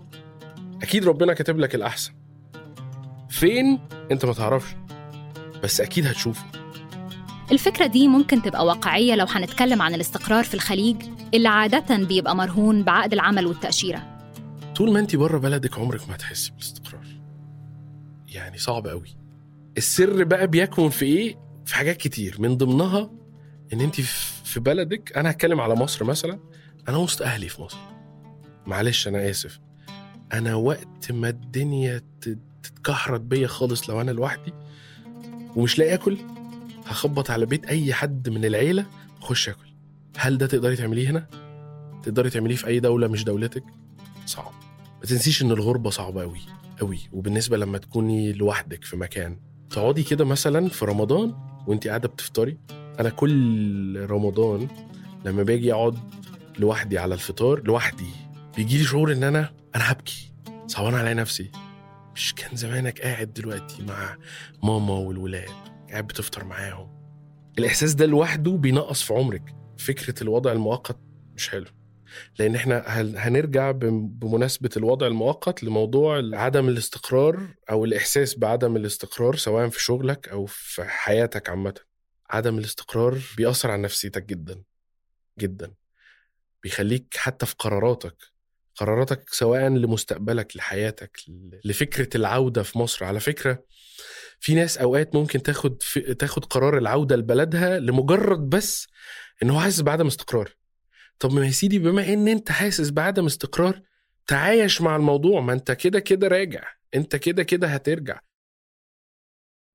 أكيد 0.83 1.05
ربنا 1.05 1.35
كاتب 1.35 1.59
لك 1.59 1.74
الأحسن. 1.74 2.12
فين؟ 3.31 3.79
أنت 4.11 4.24
ما 4.24 4.33
تعرفش. 4.33 4.77
بس 5.62 5.81
أكيد 5.81 6.07
هتشوفه. 6.07 6.44
الفكرة 7.53 7.87
دي 7.87 8.09
ممكن 8.09 8.43
تبقى 8.43 8.67
واقعية 8.67 9.15
لو 9.15 9.27
هنتكلم 9.29 9.83
عن 9.83 9.95
الاستقرار 9.95 10.45
في 10.45 10.55
الخليج 10.55 10.97
اللي 11.35 11.49
عادة 11.49 11.97
بيبقى 11.97 12.37
مرهون 12.37 12.83
بعقد 12.83 13.13
العمل 13.13 13.47
والتأشيرة. 13.47 14.19
طول 14.77 14.93
ما 14.93 15.01
انت 15.01 15.17
بره 15.17 15.39
بلدك 15.39 15.79
عمرك 15.79 16.09
ما 16.09 16.15
هتحسي 16.15 16.51
بالاستقرار. 16.51 17.07
يعني 18.29 18.59
صعب 18.59 18.87
قوي. 18.87 19.17
السر 19.77 20.25
بقى 20.25 20.47
بيكمن 20.47 20.89
في 20.89 21.05
إيه؟ 21.05 21.37
في 21.67 21.75
حاجات 21.75 21.97
كتير. 21.97 22.37
من 22.39 22.57
ضمنها 22.57 23.11
ان 23.73 23.81
انت 23.81 24.01
في 24.45 24.61
بلدك 24.61 25.17
أنا 25.17 25.31
هتكلم 25.31 25.61
على 25.61 25.75
مصر 25.75 26.05
مثلا. 26.05 26.39
أنا 26.89 26.97
وسط 26.97 27.23
أهلي 27.23 27.49
في 27.49 27.63
مصر. 27.63 27.79
معلش 28.67 29.09
أنا 29.09 29.31
آسف. 29.31 29.59
أنا 30.33 30.55
وقت 30.55 31.13
ما 31.13 31.29
الدنيا 31.29 32.03
تت- 32.21 32.39
تتكحرت 32.63 33.21
بيا 33.21 33.47
خالص 33.47 33.91
لو 33.91 34.01
أنا 34.01 34.11
لوحدي 34.11 34.53
ومش 35.57 35.79
لاقي 35.79 35.95
آكل 35.95 36.19
هخبط 36.88 37.31
على 37.31 37.46
بيت 37.46 37.64
أي 37.66 37.94
حد 37.94 38.29
من 38.29 38.44
العيلة 38.44 38.87
واخش 39.20 39.48
آكل. 39.48 39.68
هل 40.16 40.38
ده 40.38 40.46
تقدري 40.46 40.77
تعمليه 40.77 41.11
هنا؟ 41.11 41.27
تقدري 42.03 42.31
تعمليه 42.31 42.57
في 42.57 42.66
أي 42.66 42.81
دولة 42.81 43.09
مش 43.09 43.24
دولتك؟ 43.24 43.64
صعب. 44.27 44.53
ما 45.01 45.07
تنسيش 45.07 45.42
إن 45.42 45.51
الغربة 45.51 45.90
صعبة 45.90 46.22
قوي 46.22 46.40
قوي 46.81 46.98
وبالنسبة 47.12 47.57
لما 47.57 47.79
تكوني 47.79 48.33
لوحدك 48.33 48.85
في 48.85 48.96
مكان. 48.96 49.38
تقعدي 49.70 50.03
كده 50.03 50.24
مثلا 50.24 50.68
في 50.68 50.85
رمضان 50.85 51.35
وانت 51.66 51.88
قاعدة 51.88 52.09
بتفطري. 52.09 52.59
أنا 53.01 53.09
كل 53.11 54.07
رمضان 54.11 54.68
لما 55.24 55.42
باجي 55.42 55.72
أقعد 55.72 55.98
لوحدي 56.59 56.98
على 56.98 57.14
الفطار 57.14 57.62
لوحدي. 57.64 58.11
بيجي 58.57 58.79
لي 58.79 58.85
شعور 58.85 59.12
إن 59.12 59.22
أنا 59.24 59.51
أنا 59.77 59.92
هبكي. 59.92 60.33
صعبان 60.66 60.94
على 60.94 61.14
نفسي. 61.14 61.51
مش 62.14 62.35
كان 62.35 62.57
زمانك 62.57 63.01
قاعد 63.01 63.33
دلوقتي 63.33 63.83
مع 63.83 64.16
ماما 64.62 64.92
والولاد. 64.94 65.68
قاعد 65.90 66.07
بتفطر 66.07 66.44
معاهم 66.44 66.98
الإحساس 67.59 67.94
ده 67.94 68.07
لوحده 68.07 68.51
بينقص 68.51 69.03
في 69.03 69.14
عمرك. 69.14 69.55
فكرة 69.79 70.22
الوضع 70.22 70.53
المؤقت 70.53 70.98
مش 71.37 71.48
حلو. 71.48 71.66
لأن 72.38 72.55
إحنا 72.55 72.83
هن- 72.87 73.14
هنرجع 73.16 73.70
بم- 73.70 74.09
بمناسبة 74.09 74.70
الوضع 74.77 75.07
المؤقت 75.07 75.62
لموضوع 75.64 76.22
عدم 76.33 76.68
الاستقرار 76.68 77.48
أو 77.70 77.85
الإحساس 77.85 78.38
بعدم 78.38 78.77
الاستقرار 78.77 79.37
سواء 79.37 79.68
في 79.68 79.83
شغلك 79.83 80.29
أو 80.29 80.46
في 80.46 80.85
حياتك 80.85 81.48
عامة. 81.48 81.74
عدم 82.31 82.59
الاستقرار 82.59 83.18
بيأثر 83.37 83.70
على 83.70 83.83
نفسيتك 83.83 84.24
جدا 84.24 84.62
جدا. 85.38 85.74
بيخليك 86.62 87.16
حتى 87.16 87.46
في 87.46 87.55
قراراتك 87.59 88.16
قراراتك 88.77 89.31
سواء 89.31 89.68
لمستقبلك 89.68 90.57
لحياتك 90.57 91.20
لفكرة 91.64 92.09
العودة 92.16 92.62
في 92.62 92.79
مصر. 92.79 93.05
على 93.05 93.20
فكرة 93.20 93.64
في 94.40 94.55
ناس 94.55 94.79
أوقات 94.79 95.14
ممكن 95.14 95.42
تاخد 95.42 95.83
في 95.83 96.01
تاخد 96.14 96.44
قرار 96.44 96.79
العودة 96.79 97.16
لبلدها 97.16 97.79
لمجرد 97.79 98.51
بس 98.51 98.87
إن 99.42 99.51
هو 99.51 99.61
حاسس 99.61 99.81
بعدم 99.81 100.07
استقرار. 100.07 100.51
طب 101.18 101.33
ما 101.33 101.46
يا 101.46 101.51
سيدي 101.51 101.79
بما 101.79 102.12
إن 102.12 102.29
أنت 102.29 102.51
حاسس 102.53 102.90
بعدم 102.90 103.27
استقرار 103.27 103.81
تعايش 104.27 104.81
مع 104.81 104.96
الموضوع. 104.96 105.40
ما 105.40 105.53
أنت 105.53 105.72
كده 105.72 106.01
كده 106.01 106.29
راجع. 106.29 106.62
أنت 106.94 107.16
كده 107.16 107.42
كده 107.42 107.66
هترجع. 107.68 108.20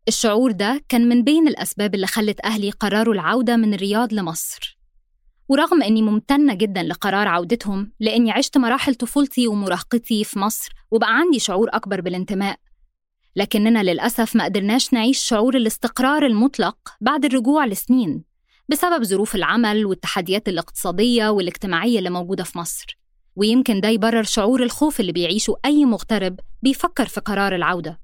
الشعور 0.08 0.52
ده 0.52 0.82
كان 0.90 1.10
من 1.10 1.24
بين 1.24 1.48
الأسباب 1.48 1.96
اللي 1.96 2.08
خلت 2.08 2.46
أهلي 2.46 2.70
قرروا 2.72 3.14
العودة 3.14 3.56
من 3.58 3.74
الرياض 3.74 4.14
لمصر. 4.14 4.80
ورغم 5.50 5.84
أني 5.84 6.02
ممتنة 6.02 6.54
جدا 6.54 6.84
لقرار 6.84 7.28
عودتهم 7.28 7.94
لأني 8.00 8.32
عشت 8.32 8.58
مراحل 8.58 8.96
طفولتي 8.96 9.48
ومراهقتي 9.48 10.24
في 10.24 10.40
مصر 10.40 10.72
وبقى 10.92 11.18
عندي 11.18 11.40
شعور 11.40 11.70
أكبر 11.74 12.02
بالانتماء. 12.02 12.58
لكننا 13.36 13.84
للأسف 13.84 14.36
ما 14.36 14.44
قدرناش 14.44 14.94
نعيش 14.94 15.20
شعور 15.20 15.56
الاستقرار 15.56 16.26
المطلق 16.26 16.78
بعد 17.02 17.26
الرجوع 17.26 17.66
لسنين 17.66 18.24
بسبب 18.70 19.04
ظروف 19.04 19.36
العمل 19.36 19.86
والتحديات 19.86 20.50
الاقتصادية 20.50 21.30
والاجتماعية 21.30 22.00
اللي 22.00 22.10
موجودة 22.10 22.44
في 22.44 22.58
مصر. 22.58 22.98
ويمكن 23.36 23.82
ده 23.82 23.90
يبرر 23.90 24.24
شعور 24.24 24.64
الخوف 24.64 25.00
اللي 25.00 25.12
بيعيشه 25.12 25.56
أي 25.66 25.86
مغترب 25.86 26.40
بيفكر 26.62 27.06
في 27.06 27.20
قرار 27.22 27.56
العودة. 27.56 28.00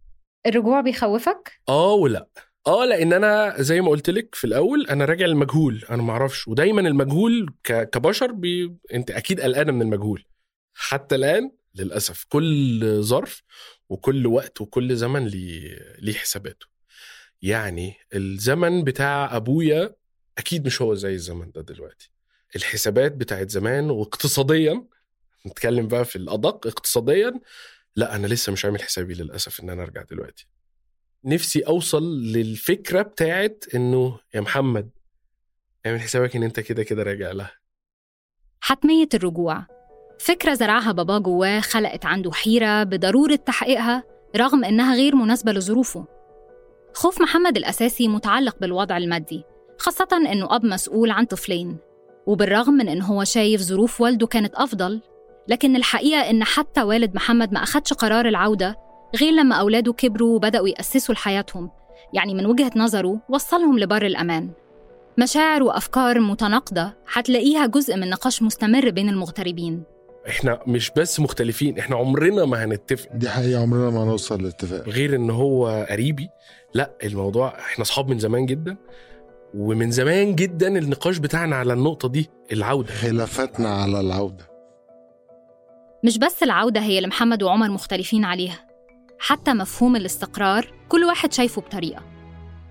الرجوع 0.45 0.81
بيخوفك؟ 0.81 1.51
آه 1.69 1.93
ولا. 1.93 2.27
آه 2.67 2.85
لأن 2.85 3.13
أنا 3.13 3.55
زي 3.61 3.81
ما 3.81 3.89
قلت 3.89 4.09
لك 4.09 4.35
في 4.35 4.47
الأول 4.47 4.87
أنا 4.87 5.05
راجع 5.05 5.25
المجهول 5.25 5.83
أنا 5.89 6.03
ما 6.03 6.11
أعرفش. 6.13 6.47
ودايما 6.47 6.81
المجهول. 6.81 7.49
كبشر 7.63 8.31
بي... 8.31 8.75
أنت 8.93 9.11
أكيد 9.11 9.41
قلقانة 9.41 9.71
من 9.71 9.81
المجهول. 9.81 10.23
حتى 10.73 11.15
الآن 11.15 11.51
للأسف 11.75 12.25
كل 12.29 12.79
ظرف 13.01 13.43
وكل 13.89 14.28
وقت 14.28 14.62
وكل 14.62 14.95
زمن 14.95 15.28
ليه 15.28 16.13
حساباته. 16.13 16.67
يعني 17.41 17.95
الزمن 18.13 18.84
بتاع 18.84 19.36
أبويا 19.36 19.95
أكيد 20.38 20.65
مش 20.65 20.82
هو 20.82 20.93
زي 20.95 21.13
الزمن 21.13 21.52
ده 21.52 21.62
دلوقتي. 21.62 22.12
الحسابات 22.56 23.12
بتاعت 23.12 23.49
زمان 23.49 23.89
واقتصاديا 23.89 24.86
نتكلم 25.47 25.88
بقى 25.88 26.06
في 26.06 26.15
الأدق 26.15 26.67
اقتصاديا 26.67 27.39
لا 27.95 28.15
أنا 28.15 28.28
لسه 28.28 28.52
مش 28.52 28.65
عامل 28.65 28.82
حسابي 28.82 29.13
للأسف 29.13 29.60
إن 29.60 29.69
أنا 29.69 29.84
أرجع 29.84 30.02
دلوقتي. 30.02 30.47
نفسي 31.23 31.60
أوصل 31.62 32.21
للفكرة 32.21 33.02
بتاعت 33.02 33.65
إنه 33.75 34.19
يا 34.34 34.41
محمد 34.41 34.89
اعمل 35.86 36.02
حسابك 36.02 36.36
إن 36.36 36.43
أنت 36.43 36.60
كده 36.60 36.84
كده 36.84 37.04
راجع 37.04 37.32
لها. 37.32 37.52
حتمية 38.62 39.10
الرجوع. 39.13 39.78
فكرة 40.19 40.53
زرعها 40.53 40.91
بابا 40.91 41.17
جواه 41.17 41.60
خلقت 41.60 42.05
عنده 42.05 42.32
حيرة 42.32 42.84
بضرورة 42.84 43.36
تحقيقها 43.36 44.03
رغم 44.38 44.63
إنها 44.63 44.95
غير 44.95 45.15
مناسبة 45.15 45.51
لظروفه. 45.51 46.05
خوف 46.93 47.21
محمد 47.21 47.58
الأساسي 47.58 48.08
متعلق 48.08 48.55
بالوضع 48.62 48.97
المادي 48.97 49.43
خاصة 49.77 50.08
إنه 50.32 50.55
أب 50.55 50.65
مسؤول 50.65 51.12
عن 51.12 51.25
طفلين 51.25 51.77
وبالرغم 52.27 52.73
من 52.73 52.89
إنه 52.89 53.05
هو 53.05 53.23
شايف 53.23 53.62
ظروف 53.62 54.01
والده 54.01 54.27
كانت 54.27 54.55
أفضل 54.55 55.01
لكن 55.47 55.75
الحقيقة 55.75 56.29
إن 56.29 56.43
حتى 56.43 56.84
والد 56.84 57.15
محمد 57.15 57.53
ما 57.53 57.63
أخدش 57.63 57.93
قرار 57.93 58.27
العودة 58.27 58.75
غير 59.21 59.34
لما 59.34 59.55
أولاده 59.55 59.93
كبروا 59.93 60.36
وبدأوا 60.36 60.69
يأسسوا 60.69 61.15
لحياتهم 61.15 61.71
يعني 62.13 62.34
من 62.34 62.45
وجهة 62.45 62.71
نظره 62.75 63.21
وصلهم 63.29 63.79
لبر 63.79 64.05
الأمان. 64.05 64.49
مشاعر 65.17 65.63
وأفكار 65.63 66.19
متناقضة 66.19 66.93
هتلاقيها 67.13 67.65
جزء 67.65 67.97
من 67.97 68.10
نقاش 68.10 68.43
مستمر 68.43 68.89
بين 68.89 69.10
المغتربين. 69.10 69.84
إحنا 70.27 70.60
مش 70.67 70.91
بس 70.97 71.19
مختلفين 71.19 71.79
إحنا 71.79 71.95
عمرنا 71.95 72.45
ما 72.45 72.63
هنتفق. 72.63 73.10
دي 73.13 73.29
حقيقة 73.29 73.62
عمرنا 73.62 73.89
ما 73.89 74.03
هنوصل 74.03 74.43
لاتفاق. 74.43 74.89
غير 74.89 75.15
إن 75.15 75.29
هو 75.29 75.86
قريبي. 75.89 76.29
لا 76.73 76.91
الموضوع 77.03 77.60
إحنا 77.60 77.82
أصحاب 77.82 78.10
من 78.10 78.19
زمان 78.19 78.45
جدا 78.45 78.77
ومن 79.53 79.91
زمان 79.91 80.36
جدا 80.36 80.67
النقاش 80.67 81.17
بتاعنا 81.17 81.55
على 81.55 81.73
النقطة 81.73 82.08
دي 82.08 82.29
العودة. 82.51 82.93
خلافاتنا 82.93 83.69
على 83.69 83.99
العودة. 83.99 84.49
مش 86.03 86.17
بس 86.17 86.43
العودة 86.43 86.82
هي 86.82 86.97
اللي 86.97 87.08
محمد 87.08 87.43
وعمر 87.43 87.69
مختلفين 87.69 88.25
عليها. 88.25 88.67
حتى 89.19 89.53
مفهوم 89.53 89.95
الاستقرار 89.95 90.73
كل 90.89 91.03
واحد 91.03 91.34
شايفه 91.34 91.62
بطريقة. 91.62 92.03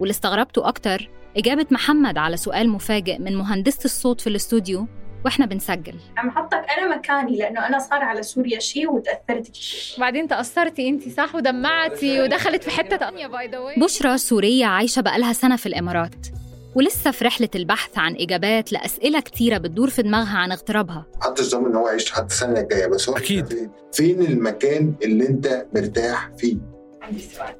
واللي 0.00 0.10
استغربته 0.10 0.68
أكتر 0.68 1.10
إجابة 1.36 1.66
محمد 1.70 2.18
على 2.18 2.36
سؤال 2.36 2.68
مفاجئ 2.68 3.18
من 3.18 3.36
مهندسة 3.36 3.84
الصوت 3.84 4.20
في 4.20 4.26
الاستوديو 4.26 4.86
وإحنا 5.24 5.46
بنسجل. 5.46 5.94
عم 6.16 6.30
حطك 6.30 6.64
أنا 6.78 6.96
مكاني 6.96 7.36
لأنه 7.36 7.66
أنا 7.66 7.78
صار 7.78 8.02
على 8.02 8.22
سوريا 8.22 8.58
شيء 8.58 8.90
وتأثرت 8.90 9.54
شيء 9.54 9.98
وبعدين 9.98 10.28
تأثرتي 10.28 10.88
أنت 10.88 11.08
صح؟ 11.08 11.34
ودمعتي 11.34 12.22
ودخلت 12.22 12.62
في 12.62 12.70
حتة 12.70 12.96
تانية 12.96 13.26
by 13.26 13.48
the 13.48 13.58
way 13.58 13.74
بشرى 13.76 14.18
سورية 14.18 14.66
عايشة 14.66 15.02
بقالها 15.02 15.32
سنة 15.32 15.56
في 15.56 15.66
الإمارات. 15.66 16.26
ولسه 16.74 17.10
في 17.10 17.24
رحلة 17.24 17.48
البحث 17.54 17.98
عن 17.98 18.16
إجابات 18.16 18.72
لأسئلة 18.72 19.20
كتيرة 19.20 19.58
بتدور 19.58 19.90
في 19.90 20.02
دماغها 20.02 20.38
عن 20.38 20.52
اغترابها. 20.52 21.06
محدش 21.20 21.50
ضامن 21.50 21.66
إن 21.66 21.76
هو 21.76 21.88
يعيش 21.88 22.12
حتى 22.12 22.26
السنة 22.26 22.60
الجاية 22.60 22.86
بس 22.86 23.08
هو 23.08 23.16
أكيد. 23.16 23.70
فين 23.92 24.20
المكان 24.20 24.94
اللي 25.02 25.28
أنت 25.28 25.66
مرتاح 25.74 26.30
فيه؟ 26.38 26.56
عندي 27.02 27.18
سؤال. 27.18 27.54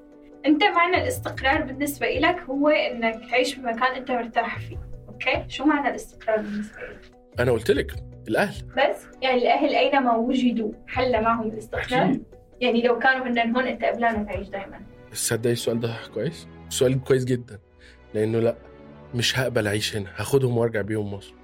أنت 0.47 0.65
معنى 0.65 1.03
الاستقرار 1.03 1.63
بالنسبة 1.63 2.07
لك 2.07 2.41
هو 2.41 2.69
إنك 2.69 3.31
تعيش 3.31 3.55
بمكان 3.55 3.95
أنت 3.97 4.11
مرتاح 4.11 4.59
فيه 4.59 4.77
أوكي؟ 5.09 5.45
شو 5.49 5.65
معنى 5.65 5.89
الاستقرار 5.89 6.37
بالنسبة 6.37 6.83
لك 6.83 7.18
أنا 7.39 7.53
قلت 7.53 7.71
لك 7.71 7.93
الأهل. 8.29 8.55
بس؟ 8.67 9.07
يعني 9.23 9.39
الأهل 9.43 9.75
اينما 9.75 10.17
وجدوا 10.17 10.73
حل 10.87 11.23
معهم 11.23 11.49
الاستقرار 11.49 12.05
أكيد. 12.05 12.23
يعني 12.61 12.83
لو 12.83 12.99
كانوا 12.99 13.27
هن 13.27 13.57
هون 13.57 13.67
أنت 13.67 13.85
قبلانه 13.85 14.23
تعيش 14.23 14.49
دائما 14.49 14.81
تصدقي 15.13 15.53
السؤال 15.53 15.81
ده 15.81 15.97
كويس؟ 16.15 16.47
سؤال 16.69 17.05
كويس 17.05 17.25
جدا 17.25 17.59
لأنه 18.15 18.39
لأ 18.39 18.57
مش 19.15 19.39
هقبل 19.39 19.67
أعيش 19.67 19.97
هنا 19.97 20.11
هاخدهم 20.17 20.59
وأرجع 20.59 20.81
بيهم 20.81 21.15
مصر. 21.15 21.35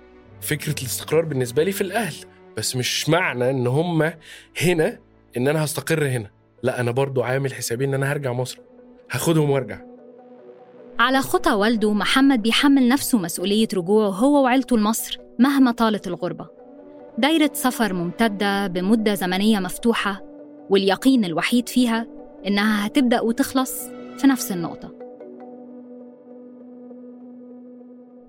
فكرة 0.40 0.74
الاستقرار 0.80 1.24
بالنسبة 1.24 1.62
لي 1.62 1.72
في 1.72 1.80
الأهل 1.80 2.14
بس 2.57 2.76
مش 2.76 3.09
معنى 3.09 3.50
إن 3.50 3.66
هم 3.66 4.02
هنا 4.62 4.98
إن 5.37 5.48
أنا 5.48 5.64
هستقر 5.64 6.07
هنا. 6.07 6.30
لأ 6.62 6.80
أنا 6.80 6.90
برضو 6.90 7.22
عامل 7.22 7.54
حسابي 7.54 7.85
إن 7.85 7.94
أنا 7.94 8.12
هرجع 8.12 8.33
مصر. 8.33 8.59
هاخدهم 9.11 9.50
وأرجع. 9.50 9.80
على 10.98 11.20
خطى 11.20 11.52
والده 11.52 11.92
محمد 11.92 12.42
بيحمل 12.42 12.88
نفسه 12.88 13.18
مسؤولية 13.18 13.68
رجوعه 13.74 14.09
هو 14.09 14.44
وعيلته 14.44 14.76
لمصر. 14.78 15.18
مهما 15.38 15.70
طالت 15.70 16.06
الغربة. 16.06 16.48
دايرة 17.18 17.50
سفر 17.52 17.92
ممتدة 17.92 18.66
بمدة 18.66 19.14
زمنية 19.14 19.58
مفتوحة 19.58 20.22
واليقين 20.70 21.24
الوحيد 21.24 21.68
فيها 21.68 22.06
إنها 22.46 22.86
هتبدأ 22.86 23.20
وتخلص 23.20 23.88
في 24.18 24.26
نفس 24.26 24.52
النقطة. 24.52 24.94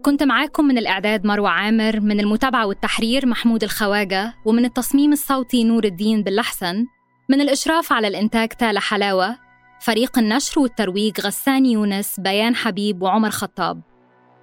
كنت 0.01 0.23
معاكم 0.23 0.65
من 0.65 0.77
الإعداد 0.77 1.25
مروة 1.25 1.49
عامر 1.49 1.99
من 1.99 2.19
المتابعة 2.19 2.67
والتحرير 2.67 3.25
محمود 3.25 3.63
الخواجة 3.63 4.33
ومن 4.45 4.65
التصميم 4.65 5.11
الصوتي 5.11 5.63
نور 5.63 5.83
الدين 5.83 6.23
باللحسن 6.23 6.85
من 7.29 7.41
الإشراف 7.41 7.93
على 7.93 8.07
الإنتاج 8.07 8.49
تالا 8.49 8.79
حلاوة 8.79 9.35
فريق 9.81 10.19
النشر 10.19 10.59
والترويج 10.59 11.21
غسان 11.21 11.65
يونس 11.65 12.19
بيان 12.19 12.55
حبيب 12.55 13.01
وعمر 13.01 13.29
خطاب. 13.29 13.81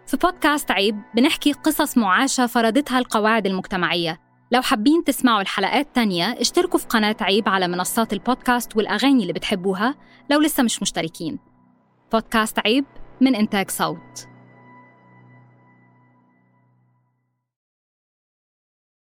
في 0.07 0.17
بودكاست 0.17 0.71
عيب 0.71 1.03
بنحكي 1.15 1.53
قصص 1.53 1.99
معاشة 1.99 2.47
فرضتها 2.47 2.99
القواعد 2.99 3.47
المجتمعية. 3.47 4.21
لو 4.53 4.63
حابين 4.63 5.05
تسمعوا 5.05 5.41
الحلقات 5.41 5.95
تانية 5.95 6.25
اشتركوا 6.41 6.79
في 6.79 6.87
قناة 6.87 7.17
عيب 7.21 7.49
على 7.49 7.69
منصات 7.69 8.13
البودكاست 8.13 8.77
والأغاني 8.77 9.23
اللي 9.23 9.33
بتحبوها 9.33 9.95
لو 10.31 10.41
لسه 10.41 10.63
مش 10.63 10.83
مشتركين. 10.83 11.39
بودكاست 12.13 12.59
عيب 12.59 12.85
من 13.21 13.35
إنتاج 13.35 13.71
صوت. 13.71 14.32